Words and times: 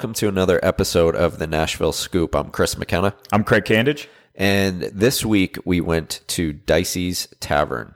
welcome 0.00 0.14
to 0.14 0.28
another 0.28 0.58
episode 0.62 1.14
of 1.14 1.38
the 1.38 1.46
Nashville 1.46 1.92
Scoop. 1.92 2.34
I'm 2.34 2.48
Chris 2.48 2.78
McKenna, 2.78 3.14
I'm 3.32 3.44
Craig 3.44 3.66
Candage. 3.66 4.08
and 4.34 4.80
this 4.80 5.26
week 5.26 5.58
we 5.66 5.82
went 5.82 6.22
to 6.28 6.54
Dicey's 6.54 7.28
Tavern. 7.38 7.94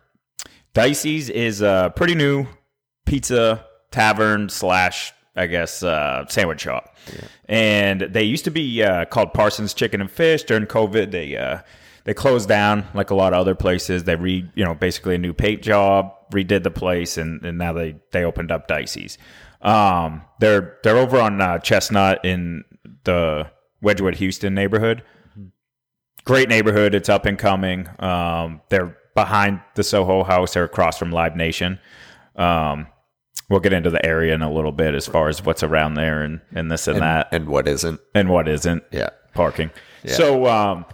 Dicey's 0.74 1.30
is 1.30 1.62
a 1.62 1.94
pretty 1.96 2.14
new 2.14 2.46
pizza 3.06 3.64
tavern 3.90 4.50
slash, 4.50 5.14
I 5.34 5.46
guess, 5.46 5.82
uh, 5.82 6.26
sandwich 6.28 6.60
shop. 6.60 6.94
And 7.48 8.02
they 8.02 8.24
used 8.24 8.44
to 8.44 8.50
be 8.50 8.82
uh, 8.82 9.06
called 9.06 9.32
Parsons 9.32 9.72
Chicken 9.72 10.02
and 10.02 10.10
Fish. 10.10 10.42
During 10.42 10.66
COVID, 10.66 11.10
they 11.10 11.38
uh, 11.38 11.60
they 12.04 12.12
closed 12.12 12.50
down 12.50 12.86
like 12.92 13.08
a 13.08 13.14
lot 13.14 13.32
of 13.32 13.38
other 13.38 13.54
places. 13.54 14.04
They 14.04 14.16
re 14.16 14.46
you 14.54 14.64
know 14.66 14.74
basically 14.74 15.14
a 15.14 15.18
new 15.18 15.32
paint 15.32 15.62
job, 15.62 16.12
redid 16.34 16.64
the 16.64 16.70
place, 16.70 17.16
and, 17.16 17.42
and 17.46 17.56
now 17.56 17.72
they 17.72 17.96
they 18.10 18.24
opened 18.24 18.52
up 18.52 18.68
Dicey's. 18.68 19.16
Um, 19.64 20.22
they're 20.40 20.78
they're 20.84 20.96
over 20.98 21.18
on 21.18 21.40
uh, 21.40 21.58
Chestnut 21.58 22.24
in 22.24 22.64
the 23.04 23.50
Wedgewood 23.80 24.16
Houston 24.16 24.54
neighborhood. 24.54 25.02
great 26.24 26.48
neighborhood. 26.48 26.94
It's 26.94 27.08
up 27.08 27.26
and 27.26 27.38
coming. 27.38 27.88
Um, 27.98 28.60
they're 28.68 28.96
behind 29.14 29.60
the 29.74 29.82
Soho 29.82 30.22
House. 30.24 30.54
They're 30.54 30.64
across 30.64 30.98
from 30.98 31.10
Live 31.10 31.36
Nation. 31.36 31.78
Um, 32.36 32.86
we'll 33.48 33.60
get 33.60 33.72
into 33.72 33.90
the 33.90 34.04
area 34.04 34.34
in 34.34 34.42
a 34.42 34.50
little 34.52 34.72
bit 34.72 34.94
as 34.94 35.06
far 35.06 35.28
as 35.28 35.44
what's 35.44 35.62
around 35.62 35.94
there 35.94 36.22
and, 36.22 36.40
and 36.54 36.70
this 36.70 36.88
and, 36.88 37.00
that 37.00 37.28
And 37.32 37.46
what 37.46 37.68
isn't? 37.68 38.00
and 38.14 38.28
what 38.28 38.48
isn't 38.48 38.82
Yeah. 38.90 39.10
parking. 39.34 39.70
So 40.06 40.46
um, 40.46 40.84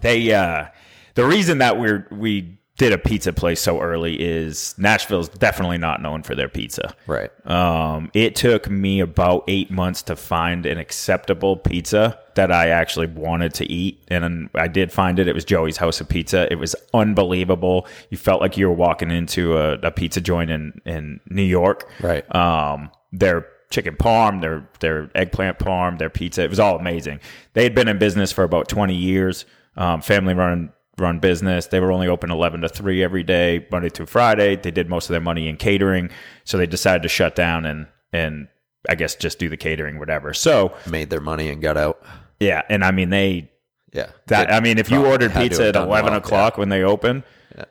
they 0.00 0.32
uh, 0.32 0.66
the 1.14 1.24
reason 1.24 1.58
that 1.58 1.78
we're 1.78 2.06
we 2.10 2.58
did 2.76 2.92
a 2.92 2.98
pizza 2.98 3.32
place 3.32 3.60
so 3.60 3.80
early 3.80 4.20
is 4.20 4.74
Nashville's 4.76 5.30
definitely 5.30 5.78
not 5.78 6.02
known 6.02 6.22
for 6.22 6.34
their 6.34 6.48
pizza. 6.48 6.94
Right. 7.06 7.30
Um, 7.46 8.10
it 8.12 8.36
took 8.36 8.68
me 8.68 9.00
about 9.00 9.44
eight 9.48 9.70
months 9.70 10.02
to 10.02 10.16
find 10.16 10.66
an 10.66 10.76
acceptable 10.76 11.56
pizza 11.56 12.18
that 12.34 12.52
I 12.52 12.68
actually 12.68 13.06
wanted 13.06 13.54
to 13.54 13.72
eat, 13.72 14.04
and 14.08 14.50
I 14.54 14.68
did 14.68 14.92
find 14.92 15.18
it. 15.18 15.26
It 15.26 15.34
was 15.34 15.46
Joey's 15.46 15.78
House 15.78 16.02
of 16.02 16.08
Pizza. 16.08 16.52
It 16.52 16.56
was 16.56 16.76
unbelievable. 16.92 17.86
You 18.10 18.18
felt 18.18 18.42
like 18.42 18.58
you 18.58 18.68
were 18.68 18.74
walking 18.74 19.10
into 19.10 19.56
a, 19.56 19.78
a 19.78 19.90
pizza 19.90 20.20
joint 20.20 20.50
in 20.50 20.78
in 20.84 21.20
New 21.30 21.42
York. 21.42 21.88
Right. 22.00 22.34
Um, 22.34 22.90
their 23.10 23.46
chicken 23.70 23.96
parm, 23.96 24.42
their 24.42 24.68
their 24.80 25.10
eggplant 25.14 25.58
parm, 25.58 25.98
their 25.98 26.10
pizza. 26.10 26.44
It 26.44 26.50
was 26.50 26.60
all 26.60 26.78
amazing. 26.78 27.20
They 27.54 27.64
had 27.64 27.74
been 27.74 27.88
in 27.88 27.98
business 27.98 28.32
for 28.32 28.44
about 28.44 28.68
twenty 28.68 28.96
years. 28.96 29.46
Um, 29.78 30.00
family 30.00 30.34
run 30.34 30.72
run 30.98 31.18
business. 31.18 31.66
They 31.66 31.80
were 31.80 31.92
only 31.92 32.08
open 32.08 32.30
eleven 32.30 32.60
to 32.62 32.68
three 32.68 33.02
every 33.02 33.22
day, 33.22 33.66
Monday 33.70 33.88
through 33.88 34.06
Friday. 34.06 34.56
They 34.56 34.70
did 34.70 34.88
most 34.88 35.08
of 35.08 35.12
their 35.12 35.20
money 35.20 35.48
in 35.48 35.56
catering, 35.56 36.10
so 36.44 36.56
they 36.58 36.66
decided 36.66 37.02
to 37.02 37.08
shut 37.08 37.34
down 37.34 37.66
and 37.66 37.86
and 38.12 38.48
I 38.88 38.94
guess 38.94 39.14
just 39.16 39.38
do 39.38 39.48
the 39.48 39.56
catering, 39.56 39.98
whatever. 39.98 40.32
So 40.32 40.74
Made 40.88 41.10
their 41.10 41.20
money 41.20 41.48
and 41.50 41.60
got 41.60 41.76
out. 41.76 42.02
yeah, 42.40 42.62
and 42.68 42.84
I 42.84 42.90
mean 42.92 43.10
they 43.10 43.50
Yeah. 43.92 44.10
that 44.28 44.52
I 44.52 44.60
mean 44.60 44.78
if 44.78 44.90
you 44.90 45.04
ordered 45.04 45.32
pizza 45.32 45.68
at 45.68 45.76
eleven 45.76 46.12
well, 46.12 46.18
o'clock 46.20 46.56
when 46.56 46.68
they 46.68 46.82
open, 46.82 47.24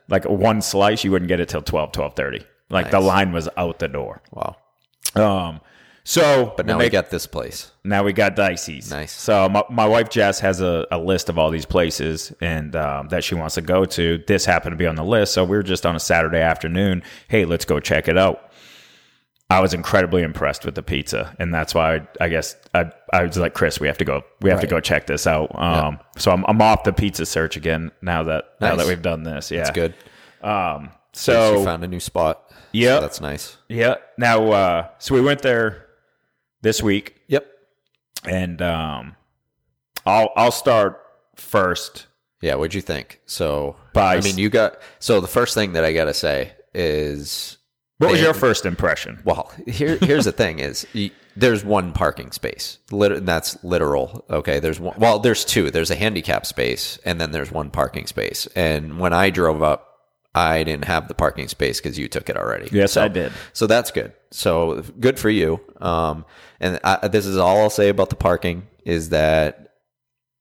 like 0.08 0.24
one 0.26 0.60
slice, 0.62 1.04
you 1.04 1.10
wouldn't 1.10 1.28
get 1.28 1.40
it 1.40 1.48
till 1.48 1.62
12, 1.62 1.92
12.30. 1.92 2.44
Like 2.70 2.90
the 2.90 3.00
line 3.00 3.32
was 3.32 3.48
out 3.56 3.78
the 3.78 3.86
door. 3.88 4.20
Wow. 4.32 4.56
Um, 5.14 5.60
so 6.08 6.54
But 6.56 6.66
now 6.66 6.78
we 6.78 6.88
got 6.88 7.10
this 7.10 7.26
place. 7.26 7.72
now 7.82 8.04
we 8.04 8.12
got 8.12 8.36
Dicey's. 8.36 8.90
Nice. 8.92 9.10
So 9.12 9.48
my, 9.48 9.64
my 9.68 9.86
wife 9.88 10.08
Jess 10.08 10.38
has 10.40 10.60
a, 10.60 10.86
a 10.92 10.98
list 10.98 11.28
of 11.28 11.36
all 11.36 11.50
these 11.50 11.66
places 11.66 12.32
and 12.40 12.76
um, 12.76 13.08
that 13.08 13.24
she 13.24 13.34
wants 13.34 13.56
to 13.56 13.60
go 13.62 13.84
to. 13.84 14.22
This 14.26 14.44
happened 14.44 14.72
to 14.72 14.76
be 14.76 14.86
on 14.86 14.94
the 14.94 15.04
list, 15.04 15.34
so 15.34 15.42
we 15.44 15.56
were 15.56 15.64
just 15.64 15.84
on 15.84 15.96
a 15.96 16.00
Saturday 16.00 16.38
afternoon. 16.40 17.02
Hey, 17.26 17.44
let's 17.44 17.64
go 17.64 17.80
check 17.80 18.06
it 18.06 18.16
out. 18.16 18.42
I 19.50 19.60
was 19.60 19.74
incredibly 19.74 20.22
impressed 20.22 20.64
with 20.64 20.74
the 20.76 20.82
pizza, 20.82 21.34
and 21.40 21.52
that's 21.54 21.74
why 21.74 21.96
I, 21.96 22.08
I 22.20 22.28
guess 22.28 22.56
I, 22.74 22.90
I 23.12 23.22
was 23.24 23.36
like, 23.36 23.54
Chris, 23.54 23.78
we 23.80 23.86
have 23.88 23.98
to 23.98 24.04
go. 24.04 24.22
We 24.42 24.50
have 24.50 24.60
to 24.60 24.66
go 24.68 24.80
check 24.80 25.06
this 25.06 25.26
out. 25.26 25.50
Um, 25.56 25.98
So 26.18 26.30
I'm, 26.32 26.44
I'm 26.46 26.60
off 26.62 26.84
the 26.84 26.92
pizza 26.92 27.26
search 27.26 27.56
again 27.56 27.90
now 28.02 28.22
that 28.24 28.44
now 28.60 28.74
that 28.76 28.86
we've 28.86 29.02
done 29.02 29.22
this. 29.24 29.50
Yeah, 29.50 29.60
It's 29.60 29.70
good. 29.70 29.94
Um, 30.42 30.90
So 31.12 31.32
so 31.32 31.58
you 31.58 31.64
found 31.64 31.82
a 31.84 31.88
new 31.88 32.00
spot. 32.00 32.42
Yeah, 32.72 32.96
So 32.96 33.00
that's 33.00 33.20
nice. 33.20 33.56
yeah. 33.68 33.94
Now, 34.18 34.50
uh, 34.50 34.88
so 34.98 35.14
we 35.14 35.20
went 35.20 35.42
there 35.42 35.85
this 36.66 36.82
week. 36.82 37.14
Yep. 37.28 37.46
and 38.24 38.60
um, 38.60 39.14
I'll 40.04 40.30
I'll 40.36 40.50
start 40.52 41.00
first. 41.36 42.06
Yeah, 42.42 42.56
what'd 42.56 42.74
you 42.74 42.82
think? 42.82 43.20
So, 43.26 43.76
By 43.92 44.16
I 44.16 44.20
mean, 44.20 44.36
you 44.36 44.50
got. 44.50 44.76
So 44.98 45.20
the 45.20 45.28
first 45.28 45.54
thing 45.54 45.72
that 45.74 45.84
I 45.84 45.92
gotta 45.92 46.12
say 46.14 46.52
is, 46.74 47.56
What 47.98 48.10
was 48.10 48.18
they- 48.20 48.24
your 48.26 48.34
first 48.34 48.66
impression? 48.66 49.20
well, 49.24 49.50
here, 49.66 49.96
here's 50.00 50.24
the 50.26 50.32
thing: 50.32 50.58
is 50.58 50.86
y- 50.94 51.10
there's 51.36 51.64
one 51.64 51.92
parking 51.92 52.32
space, 52.32 52.78
lit- 52.90 53.12
and 53.12 53.26
that's 53.28 53.62
literal. 53.64 54.24
Okay, 54.28 54.58
there's 54.60 54.78
one. 54.80 54.98
Well, 54.98 55.18
there's 55.18 55.44
two. 55.44 55.70
There's 55.70 55.90
a 55.90 55.96
handicap 55.96 56.44
space, 56.46 56.98
and 57.04 57.20
then 57.20 57.30
there's 57.32 57.50
one 57.50 57.70
parking 57.70 58.06
space. 58.06 58.46
And 58.56 58.98
when 58.98 59.12
I 59.12 59.30
drove 59.30 59.62
up, 59.62 59.95
I 60.36 60.64
didn't 60.64 60.84
have 60.84 61.08
the 61.08 61.14
parking 61.14 61.48
space 61.48 61.80
because 61.80 61.98
you 61.98 62.08
took 62.08 62.28
it 62.28 62.36
already. 62.36 62.68
Yes, 62.70 62.92
So- 62.92 63.02
I 63.02 63.08
did. 63.08 63.32
So 63.54 63.66
that's 63.66 63.90
good. 63.90 64.12
So 64.30 64.82
good 65.00 65.18
for 65.18 65.30
you. 65.30 65.60
Um, 65.80 66.26
and 66.60 66.78
I, 66.84 67.08
this 67.08 67.24
is 67.24 67.38
all 67.38 67.58
I'll 67.62 67.70
say 67.70 67.88
about 67.88 68.10
the 68.10 68.16
parking 68.16 68.66
is 68.84 69.08
that 69.08 69.74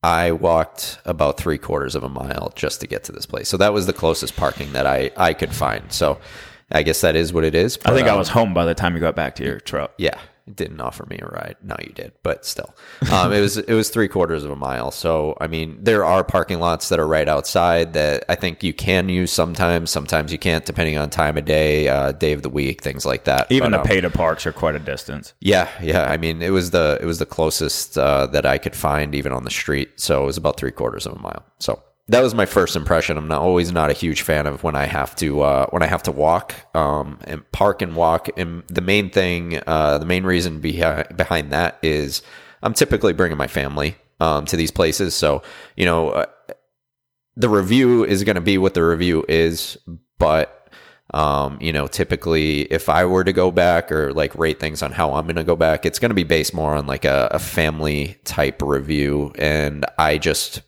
I 0.03 0.33
walked 0.33 0.99
about 1.05 1.37
three 1.37 1.57
quarters 1.57 1.95
of 1.95 2.03
a 2.03 2.09
mile 2.09 2.51
just 2.55 2.81
to 2.81 2.87
get 2.87 3.05
to 3.05 3.11
this 3.13 3.25
place. 3.25 3.47
So 3.47 3.57
that 3.57 3.73
was 3.73 3.85
the 3.85 3.93
closest 3.93 4.35
parking 4.35 4.73
that 4.73 4.85
I, 4.85 5.11
I 5.15 5.33
could 5.33 5.53
find. 5.53 5.91
So 5.91 6.19
I 6.71 6.83
guess 6.83 7.01
that 7.01 7.15
is 7.15 7.31
what 7.31 7.43
it 7.43 7.55
is. 7.55 7.77
I 7.85 7.91
think 7.91 8.05
but, 8.05 8.09
I 8.09 8.13
um, 8.13 8.19
was 8.19 8.29
home 8.29 8.53
by 8.53 8.65
the 8.65 8.75
time 8.75 8.95
you 8.95 8.99
got 8.99 9.15
back 9.15 9.35
to 9.35 9.43
your 9.43 9.59
truck. 9.59 9.93
yeah, 9.97 10.19
didn't 10.53 10.79
offer 10.79 11.05
me 11.09 11.17
a 11.21 11.25
ride. 11.25 11.55
No, 11.63 11.75
you 11.81 11.91
did, 11.93 12.13
but 12.21 12.45
still, 12.45 12.75
um, 13.11 13.33
it 13.33 13.41
was 13.41 13.57
it 13.57 13.73
was 13.73 13.89
three 13.89 14.07
quarters 14.07 14.43
of 14.43 14.51
a 14.51 14.55
mile. 14.55 14.91
So 14.91 15.35
I 15.41 15.47
mean, 15.47 15.77
there 15.81 16.05
are 16.05 16.23
parking 16.23 16.59
lots 16.59 16.89
that 16.89 16.99
are 16.99 17.07
right 17.07 17.27
outside 17.27 17.93
that 17.93 18.25
I 18.29 18.35
think 18.35 18.63
you 18.63 18.73
can 18.73 19.09
use 19.09 19.31
sometimes. 19.31 19.89
Sometimes 19.89 20.31
you 20.31 20.37
can't, 20.37 20.65
depending 20.65 20.97
on 20.97 21.09
time 21.09 21.37
of 21.37 21.45
day, 21.45 21.87
uh, 21.87 22.11
day 22.11 22.31
of 22.33 22.43
the 22.43 22.49
week, 22.49 22.81
things 22.83 23.05
like 23.05 23.23
that. 23.23 23.51
Even 23.51 23.71
But, 23.71 23.77
the 23.77 23.81
um, 23.81 23.87
pay 23.87 24.01
to 24.01 24.09
parks 24.09 24.45
are 24.45 24.53
quite 24.53 24.75
a 24.75 24.79
distance. 24.79 25.33
yeah, 25.39 25.69
yeah. 25.81 26.03
I 26.03 26.17
mean, 26.17 26.41
it 26.41 26.51
was 26.51 26.71
the 26.71 26.99
it 27.01 27.05
was 27.05 27.19
the 27.19 27.25
closest 27.25 27.97
uh, 27.97 28.27
that 28.27 28.45
I 28.45 28.57
could 28.57 28.75
find, 28.75 29.15
even 29.15 29.31
on 29.31 29.43
the 29.45 29.49
street. 29.51 29.99
So 29.99 30.23
it 30.23 30.25
was 30.25 30.37
about 30.37 30.57
three 30.57 30.71
quarters 30.71 31.05
of 31.05 31.13
a 31.13 31.19
mile. 31.19 31.43
So 31.59 31.81
that 32.07 32.21
was 32.21 32.35
my 32.35 32.45
first 32.45 32.75
impression. 32.75 33.17
I'm 33.17 33.27
not 33.27 33.41
always 33.41 33.71
not 33.71 33.89
a 33.89 33.93
huge 33.93 34.21
fan 34.21 34.45
of 34.45 34.63
when 34.63 34.75
I 34.75 34.85
have 34.85 35.15
to 35.17 35.41
uh, 35.41 35.67
when 35.67 35.81
I 35.81 35.87
have 35.87 36.03
to 36.03 36.11
walk 36.11 36.53
um, 36.75 37.19
and 37.23 37.49
park 37.51 37.81
and 37.81 37.95
walk. 37.95 38.29
And 38.37 38.63
the 38.67 38.81
main 38.81 39.09
thing, 39.09 39.59
uh, 39.65 39.97
the 39.97 40.05
main 40.05 40.23
reason 40.23 40.59
behind 40.59 41.17
behind 41.17 41.51
that 41.51 41.79
is 41.81 42.21
I'm 42.61 42.73
typically 42.73 43.13
bringing 43.13 43.37
my 43.37 43.47
family 43.47 43.95
um, 44.19 44.45
to 44.45 44.55
these 44.55 44.71
places. 44.71 45.15
So 45.15 45.41
you 45.75 45.85
know, 45.85 46.09
uh, 46.09 46.25
the 47.35 47.49
review 47.49 48.03
is 48.05 48.23
going 48.23 48.35
to 48.35 48.41
be 48.41 48.57
what 48.59 48.75
the 48.75 48.83
review 48.83 49.25
is, 49.27 49.77
but 50.19 50.69
um, 51.13 51.57
you 51.61 51.71
know, 51.71 51.87
typically 51.87 52.61
if 52.63 52.89
I 52.89 53.05
were 53.05 53.23
to 53.23 53.33
go 53.33 53.49
back 53.49 53.91
or 53.91 54.13
like 54.13 54.35
rate 54.35 54.59
things 54.59 54.83
on 54.83 54.91
how 54.91 55.13
I'm 55.13 55.25
going 55.25 55.35
to 55.37 55.43
go 55.43 55.55
back, 55.55 55.85
it's 55.85 55.99
going 55.99 56.09
to 56.09 56.15
be 56.15 56.23
based 56.23 56.53
more 56.53 56.75
on 56.75 56.87
like 56.87 57.05
a, 57.05 57.29
a 57.31 57.39
family 57.39 58.17
type 58.25 58.61
review. 58.61 59.31
And 59.37 59.85
I 59.97 60.17
just, 60.17 60.61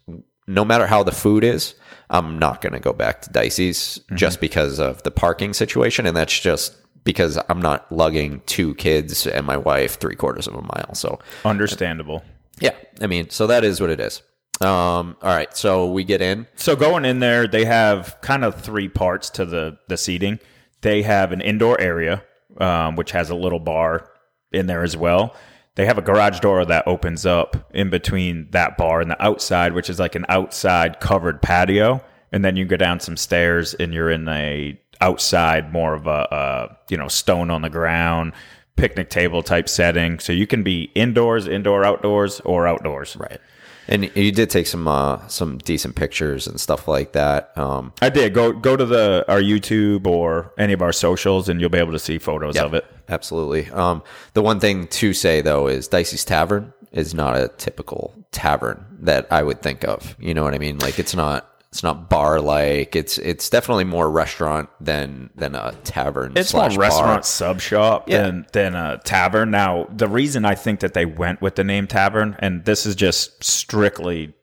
no 0.47 0.63
matter 0.65 0.87
how 0.87 1.03
the 1.03 1.11
food 1.11 1.43
is, 1.43 1.75
I'm 2.09 2.39
not 2.39 2.61
going 2.61 2.73
to 2.73 2.79
go 2.79 2.93
back 2.93 3.21
to 3.23 3.29
Dicey's 3.31 3.99
just 4.15 4.39
because 4.39 4.79
of 4.79 5.03
the 5.03 5.11
parking 5.11 5.53
situation. 5.53 6.05
And 6.05 6.15
that's 6.15 6.39
just 6.39 6.75
because 7.03 7.37
I'm 7.49 7.61
not 7.61 7.91
lugging 7.91 8.41
two 8.45 8.75
kids 8.75 9.27
and 9.27 9.45
my 9.45 9.57
wife 9.57 9.99
three 9.99 10.15
quarters 10.15 10.47
of 10.47 10.55
a 10.55 10.61
mile. 10.61 10.93
So 10.93 11.19
Understandable. 11.45 12.23
yeah, 12.59 12.75
I 13.01 13.07
mean, 13.07 13.29
so 13.29 13.47
that 13.47 13.63
is 13.63 13.81
what 13.81 13.89
it 13.89 13.99
is. 13.99 14.21
Um, 14.61 15.15
all 15.21 15.35
right. 15.35 15.55
So 15.55 15.91
we 15.91 16.03
get 16.03 16.21
in. 16.21 16.47
So 16.55 16.75
going 16.75 17.05
in 17.05 17.19
there, 17.19 17.47
they 17.47 17.65
have 17.65 18.17
kind 18.21 18.43
of 18.43 18.59
three 18.61 18.89
parts 18.89 19.29
to 19.31 19.45
the 19.45 19.77
the 19.87 19.97
seating. 19.97 20.39
They 20.81 21.03
have 21.03 21.31
an 21.31 21.41
indoor 21.41 21.79
area, 21.79 22.23
um, 22.57 22.95
which 22.95 23.11
has 23.11 23.29
a 23.29 23.35
little 23.35 23.59
bar 23.59 24.09
in 24.51 24.65
there 24.67 24.83
as 24.83 24.97
well. 24.97 25.35
They 25.77 25.85
have 25.85 25.99
a 25.99 26.01
garage 26.01 26.39
door 26.39 26.65
that 26.65 26.87
opens 26.87 27.23
up 27.23 27.69
in 27.71 27.91
between 27.91 28.49
that 28.49 28.77
bar 28.77 28.99
and 28.99 29.11
the 29.11 29.23
outside, 29.23 29.73
which 29.73 29.91
is 29.91 29.99
like 29.99 30.15
an 30.15 30.25
outside 30.27 30.99
covered 30.99 31.39
patio. 31.39 32.03
And 32.31 32.43
then 32.43 32.55
you 32.55 32.65
go 32.65 32.77
down 32.77 32.99
some 32.99 33.15
stairs 33.15 33.75
and 33.75 33.93
you're 33.93 34.09
in 34.09 34.27
a 34.27 34.81
outside, 35.01 35.71
more 35.71 35.93
of 35.93 36.07
a, 36.07 36.33
uh, 36.33 36.75
you 36.89 36.97
know, 36.97 37.07
stone 37.07 37.51
on 37.51 37.61
the 37.61 37.69
ground, 37.69 38.33
picnic 38.75 39.11
table 39.11 39.43
type 39.43 39.69
setting. 39.69 40.17
So 40.17 40.33
you 40.33 40.47
can 40.47 40.63
be 40.63 40.89
indoors, 40.95 41.47
indoor, 41.47 41.85
outdoors, 41.85 42.39
or 42.39 42.67
outdoors. 42.67 43.15
Right. 43.15 43.39
And 43.87 44.11
you 44.15 44.31
did 44.31 44.49
take 44.49 44.67
some 44.67 44.87
uh, 44.87 45.25
some 45.27 45.59
decent 45.59 45.95
pictures 45.95 46.47
and 46.47 46.59
stuff 46.59 46.87
like 46.87 47.13
that. 47.13 47.57
Um, 47.57 47.93
I 48.01 48.09
did 48.09 48.33
go 48.33 48.51
go 48.51 48.75
to 48.75 48.85
the 48.85 49.25
our 49.27 49.39
YouTube 49.39 50.05
or 50.07 50.53
any 50.57 50.73
of 50.73 50.81
our 50.81 50.91
socials, 50.91 51.47
and 51.47 51.61
you'll 51.61 51.69
be 51.69 51.77
able 51.77 51.93
to 51.93 51.99
see 51.99 52.17
photos 52.17 52.57
of 52.57 52.73
it. 52.73 52.85
Absolutely. 53.09 53.69
Um, 53.71 54.03
the 54.33 54.41
one 54.41 54.59
thing 54.59 54.87
to 54.87 55.13
say 55.13 55.41
though 55.41 55.67
is 55.67 55.87
Dicey's 55.87 56.25
Tavern 56.25 56.73
is 56.91 57.13
not 57.13 57.37
a 57.37 57.47
typical 57.57 58.13
tavern 58.31 58.85
that 58.99 59.27
I 59.31 59.43
would 59.43 59.61
think 59.61 59.83
of. 59.85 60.15
You 60.19 60.33
know 60.33 60.43
what 60.43 60.53
I 60.53 60.57
mean? 60.57 60.79
Like 60.79 60.99
it's 60.99 61.15
not 61.15 61.49
It's 61.77 61.83
not 61.83 62.09
bar 62.09 62.41
like. 62.41 62.95
It's 62.95 63.19
it's 63.19 63.51
definitely 63.51 63.83
more 63.83 64.09
restaurant 64.09 64.67
than 64.81 65.29
than 65.35 65.53
a 65.53 65.73
tavern. 65.83 66.33
It's 66.35 66.51
more 66.51 66.69
restaurant 66.71 67.17
bar. 67.17 67.23
sub 67.23 67.61
shop 67.61 68.09
Yeah. 68.09 68.23
than 68.23 68.47
than 68.51 68.73
a 68.75 68.97
tavern. 69.03 69.51
Now, 69.51 69.85
the 69.95 70.07
reason 70.07 70.43
I 70.43 70.55
think 70.55 70.79
that 70.79 70.95
they 70.95 71.05
went 71.05 71.39
with 71.39 71.53
the 71.53 71.63
name 71.63 71.85
tavern, 71.85 72.35
and 72.39 72.65
this 72.65 72.87
is 72.87 72.95
just 72.95 73.43
strictly 73.43 74.33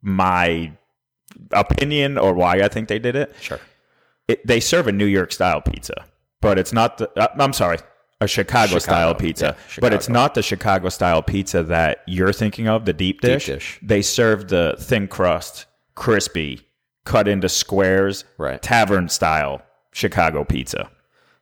my 0.00 0.72
opinion 1.52 2.16
or 2.16 2.32
why 2.32 2.62
I 2.62 2.68
think 2.68 2.88
they 2.88 2.98
did 2.98 3.14
it. 3.14 3.34
Sure. 3.42 3.60
it 4.26 4.46
they 4.46 4.58
serve 4.58 4.88
a 4.88 4.92
New 4.92 5.04
York 5.04 5.32
style 5.32 5.60
pizza, 5.60 6.06
but 6.40 6.58
it's 6.58 6.72
not 6.72 6.96
the. 6.96 7.10
Uh, 7.20 7.28
I'm 7.38 7.52
sorry, 7.52 7.76
a 8.22 8.26
Chicago, 8.26 8.78
style 8.78 9.14
pizza, 9.14 9.54
yeah, 9.58 9.76
but 9.82 9.92
it's 9.92 10.08
not 10.08 10.32
the 10.34 10.42
Chicago 10.42 10.88
style 10.88 11.22
pizza 11.22 11.62
that 11.64 11.98
you're 12.06 12.32
thinking 12.32 12.68
of, 12.68 12.86
the 12.86 12.94
deep 12.94 13.20
dish. 13.20 13.44
dish. 13.44 13.78
They 13.82 14.00
serve 14.00 14.48
the 14.48 14.76
thin 14.78 15.08
crust, 15.08 15.66
crispy, 15.94 16.60
cut 17.04 17.28
into 17.28 17.48
squares, 17.48 18.24
Right. 18.38 18.60
tavern 18.62 19.08
style 19.08 19.62
Chicago 19.92 20.44
pizza. 20.44 20.90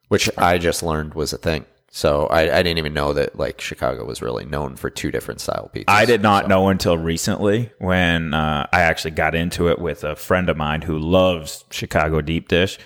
Which 0.09 0.29
I 0.37 0.59
just 0.59 0.83
learned 0.83 1.15
was 1.15 1.33
a 1.33 1.39
thing. 1.39 1.65
So 1.95 2.27
I, 2.29 2.43
I 2.59 2.63
didn't 2.63 2.79
even 2.79 2.95
know 2.95 3.13
that 3.15 3.39
like 3.39 3.61
Chicago 3.61 4.05
was 4.07 4.23
really 4.23 4.45
known 4.47 4.77
for 4.77 4.89
two 4.89 5.11
different 5.11 5.41
style 5.43 5.71
pizzas. 5.75 5.85
I 5.89 6.05
did 6.07 6.23
not 6.23 6.49
know 6.49 6.69
until 6.69 6.97
recently 6.97 7.71
when 7.79 8.33
uh, 8.33 8.67
I 8.73 8.81
actually 8.81 9.11
got 9.13 9.35
into 9.35 9.69
it 9.69 9.79
with 9.79 10.03
a 10.05 10.17
friend 10.17 10.49
of 10.49 10.57
mine 10.57 10.81
who 10.83 10.99
loves 10.99 11.65
Chicago 11.71 12.21
deep 12.23 12.49
dish. 12.49 12.79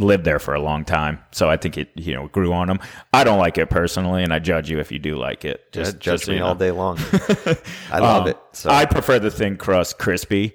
Lived 0.00 0.24
there 0.24 0.40
for 0.40 0.54
a 0.54 0.60
long 0.60 0.84
time, 0.84 1.20
so 1.30 1.48
I 1.48 1.56
think 1.56 1.78
it 1.78 1.90
you 1.94 2.14
know 2.14 2.26
grew 2.28 2.52
on 2.52 2.68
him. 2.68 2.80
I 3.12 3.22
don't 3.22 3.38
like 3.38 3.58
it 3.58 3.70
personally, 3.70 4.24
and 4.24 4.32
I 4.32 4.38
judge 4.40 4.68
you 4.70 4.80
if 4.80 4.90
you 4.90 4.98
do 4.98 5.16
like 5.16 5.44
it. 5.44 5.70
Just 5.72 5.92
Just 5.94 6.00
judge 6.00 6.18
just, 6.20 6.28
me 6.28 6.34
you 6.34 6.40
know. 6.40 6.46
all 6.46 6.54
day 6.56 6.70
long. 6.72 6.98
I 7.92 7.98
love 8.00 8.22
Um, 8.22 8.28
it. 8.28 8.38
So 8.52 8.70
I 8.70 8.84
prefer 8.86 9.18
the 9.20 9.30
thin 9.30 9.56
crust, 9.56 9.98
crispy, 9.98 10.54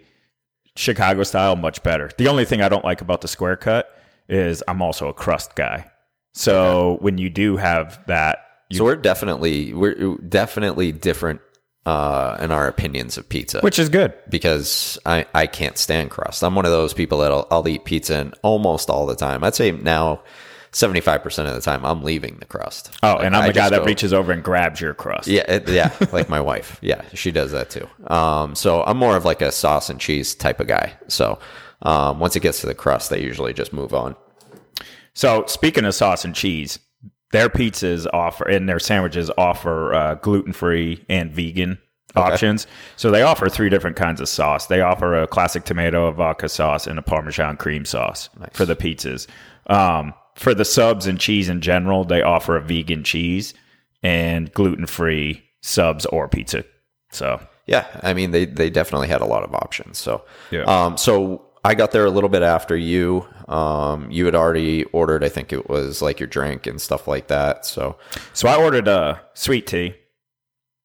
Chicago 0.76 1.24
style, 1.24 1.56
much 1.56 1.84
better. 1.84 2.10
The 2.18 2.28
only 2.28 2.46
thing 2.46 2.62
I 2.62 2.70
don't 2.70 2.84
like 2.86 3.02
about 3.02 3.22
the 3.22 3.28
square 3.28 3.56
cut 3.56 3.90
is 4.28 4.64
I'm 4.68 4.82
also 4.82 5.08
a 5.08 5.14
crust 5.14 5.56
guy. 5.56 5.90
So 6.34 6.98
when 7.02 7.18
you 7.18 7.30
do 7.30 7.58
have 7.58 8.00
that, 8.08 8.40
you, 8.70 8.80
so 8.80 8.86
we're 8.86 8.96
definitely 8.96 9.74
we're 9.74 10.16
definitely 10.18 10.92
different 10.92 11.42
uh, 11.86 12.38
in 12.40 12.50
our 12.52 12.68
opinions 12.68 13.18
of 13.18 13.28
pizza. 13.28 13.60
which 13.62 13.78
is 13.78 13.90
good. 13.90 14.14
because 14.30 14.98
I, 15.06 15.26
I 15.34 15.48
can't 15.48 15.78
stand 15.78 16.10
crust. 16.10 16.44
I'm 16.44 16.56
one 16.56 16.66
of 16.66 16.72
those 16.72 16.94
people 16.94 17.20
that 17.20 17.32
I'll, 17.32 17.48
I'll 17.52 17.68
eat 17.68 17.84
pizza 17.86 18.32
almost 18.42 18.90
all 18.90 19.06
the 19.06 19.16
time. 19.16 19.44
I'd 19.44 19.54
say 19.54 19.72
now 19.72 20.24
75% 20.74 21.48
of 21.48 21.54
the 21.56 21.62
time 21.62 21.86
I'm 21.86 22.04
leaving 22.04 22.38
the 22.40 22.46
crust. 22.46 22.98
Oh, 23.04 23.14
Like, 23.16 23.26
and 23.26 23.36
I'm 23.36 23.44
I 23.44 23.48
the 23.48 23.54
guy 23.54 23.70
that 23.70 23.80
go- 23.80 23.86
reaches 23.86 24.12
over 24.14 24.32
and 24.32 24.44
grabs 24.44 24.82
your 24.82 24.94
crust. 24.94 25.28
Yeah, 25.28 25.44
it, 25.48 25.70
yeah, 25.70 25.92
like 26.12 26.30
my 26.30 26.42
wife. 26.42 26.78
Yeah, 26.82 27.02
she 27.14 27.32
does 27.32 27.52
that 27.52 27.70
too. 27.70 27.88
Um, 28.08 28.56
so 28.56 28.84
I'm 28.84 28.98
more 28.98 29.16
of 29.16 29.24
like 29.26 29.42
a 29.42 29.52
sauce 29.52 29.90
and 29.90 30.00
cheese 30.00 30.36
type 30.36 30.60
of 30.60 30.68
guy. 30.68 30.94
So 31.08 31.40
um, 31.84 32.20
once 32.20 32.36
it 32.36 32.42
gets 32.42 32.60
to 32.62 32.68
the 32.68 32.76
crust, 32.76 33.10
they 33.10 33.22
usually 33.22 33.54
just 33.54 33.72
move 33.74 33.94
on. 33.94 34.16
So 35.14 35.46
speaking 35.48 35.86
of 35.86 35.94
sauce 35.94 36.26
and 36.26 36.34
cheese, 36.34 36.80
their 37.32 37.50
pizzas 37.50 38.08
offer 38.14 38.48
and 38.48 38.68
their 38.68 38.80
sandwiches 38.80 39.30
offer 39.38 39.94
uh, 39.94 40.16
gluten 40.16 40.54
free 40.54 41.04
and 41.10 41.32
vegan 41.32 41.78
options. 42.16 42.68
So 42.96 43.10
they 43.12 43.22
offer 43.24 43.50
three 43.50 43.70
different 43.70 43.96
kinds 43.96 44.22
of 44.22 44.30
sauce. 44.30 44.68
They 44.68 44.82
offer 44.82 45.16
a 45.22 45.28
classic 45.28 45.66
tomato, 45.66 46.08
a 46.08 46.12
vodka 46.12 46.48
sauce, 46.50 46.86
and 46.88 46.98
a 47.00 47.02
Parmesan 47.02 47.58
cream 47.58 47.86
sauce 47.86 48.30
for 48.54 48.66
the 48.66 48.76
pizzas. 48.76 49.28
Um, 49.68 50.14
for 50.36 50.54
the 50.54 50.66
subs 50.66 51.06
and 51.08 51.20
cheese 51.20 51.50
in 51.50 51.62
general, 51.62 52.04
they 52.04 52.22
offer 52.22 52.56
a 52.58 52.62
vegan 52.62 53.04
cheese 53.04 53.54
and 54.02 54.52
gluten 54.54 54.86
free 54.88 55.44
subs 55.62 56.06
or 56.08 56.28
pizza. 56.28 56.64
So 57.12 57.40
Yeah, 57.68 57.86
I 58.02 58.14
mean 58.14 58.32
they 58.32 58.46
they 58.46 58.70
definitely 58.70 59.08
had 59.08 59.22
a 59.22 59.26
lot 59.26 59.44
of 59.44 59.54
options. 59.56 59.98
So 59.98 60.24
Yeah. 60.52 60.64
um, 60.64 60.98
so 60.98 61.46
I 61.64 61.76
got 61.76 61.92
there 61.92 62.06
a 62.06 62.10
little 62.12 62.30
bit 62.30 62.42
after 62.44 62.76
you. 62.76 63.26
Um, 63.48 64.10
you 64.12 64.26
had 64.26 64.36
already 64.36 64.84
ordered, 64.86 65.24
I 65.24 65.30
think 65.30 65.54
it 65.54 65.70
was 65.70 66.02
like 66.02 66.20
your 66.20 66.28
drink 66.28 66.68
and 66.68 66.82
stuff 66.82 67.08
like 67.08 67.28
that. 67.28 67.66
So 67.66 67.98
So 68.34 68.48
I 68.50 68.56
ordered 68.62 68.88
a 68.88 69.22
sweet 69.34 69.68
tea. 69.68 69.96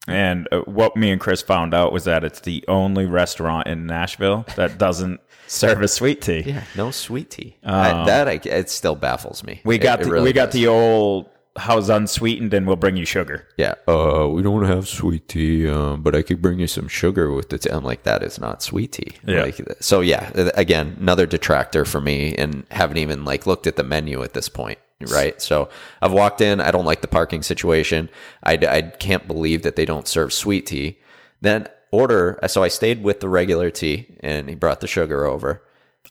And 0.07 0.49
uh, 0.53 0.61
what 0.61 0.97
me 0.97 1.11
and 1.11 1.21
Chris 1.21 1.43
found 1.43 1.75
out 1.75 1.93
was 1.93 2.05
that 2.05 2.25
it's 2.25 2.41
the 2.41 2.65
only 2.67 3.05
restaurant 3.05 3.67
in 3.67 3.87
Nashville 3.87 4.47
that 4.57 4.79
doesn't 4.79 5.21
serve 5.49 5.83
a 5.83 5.89
sweet 5.89 6.21
tea. 6.23 6.41
yeah, 6.47 6.65
no 6.77 6.91
sweet 6.91 7.31
tea. 7.31 7.57
I, 7.65 8.05
that 8.07 8.29
I, 8.29 8.41
it 8.45 8.71
still 8.71 8.95
baffles 8.95 9.43
me. 9.43 9.55
Um, 9.55 9.61
We 9.65 9.79
got 9.79 10.01
it 10.01 10.05
the, 10.05 10.11
really 10.13 10.25
we 10.25 10.33
got 10.33 10.47
does. 10.47 10.55
the 10.55 10.67
old 10.69 11.31
how's 11.57 11.89
unsweetened 11.91 12.55
and 12.55 12.69
we'll 12.69 12.77
bring 12.77 12.97
you 12.97 13.05
sugar. 13.05 13.49
yeah. 13.57 13.75
Uh, 13.89 14.29
we 14.29 14.43
don't 14.43 14.65
have 14.65 14.87
sweet 14.87 15.27
tea, 15.27 15.69
um, 15.69 16.03
but 16.03 16.15
I 16.15 16.23
could 16.23 16.41
bring 16.41 16.61
you 16.61 16.69
some 16.69 16.87
sugar 16.87 17.33
with 17.33 17.49
the 17.49 17.59
tea. 17.59 17.71
I'm 17.71 17.83
like, 17.83 18.05
that 18.05 18.23
is 18.23 18.39
not 18.39 18.63
sweet 18.63 18.93
tea. 18.93 19.15
Yeah. 19.27 19.43
Like, 19.43 19.61
so 19.81 20.01
yeah, 20.01 20.31
again, 20.55 20.97
another 21.01 21.27
detractor 21.27 21.85
for 21.85 22.01
me, 22.01 22.35
and 22.37 22.65
haven't 22.71 22.99
even 22.99 23.25
like 23.25 23.45
looked 23.45 23.67
at 23.67 23.75
the 23.75 23.83
menu 23.83 24.23
at 24.23 24.35
this 24.35 24.49
point. 24.49 24.79
Right. 25.01 25.41
So 25.43 25.69
I've 26.03 26.13
walked 26.13 26.41
in. 26.41 26.61
I 26.61 26.71
don't 26.71 26.85
like 26.85 27.01
the 27.03 27.09
parking 27.09 27.43
situation. 27.43 28.09
I, 28.45 28.53
I 28.55 28.83
can't 28.83 29.27
believe 29.27 29.63
that 29.63 29.75
they 29.77 29.85
don't 29.85 30.07
serve 30.09 30.33
sweet 30.33 30.67
tea. 30.67 30.99
Then 31.41 31.69
order. 31.91 32.39
So 32.47 32.63
I 32.63 32.69
stayed 32.69 33.03
with 33.03 33.21
the 33.21 33.29
regular 33.29 33.71
tea, 33.71 34.17
and 34.21 34.49
he 34.49 34.55
brought 34.55 34.81
the 34.81 34.87
sugar 34.87 35.25
over. 35.25 35.63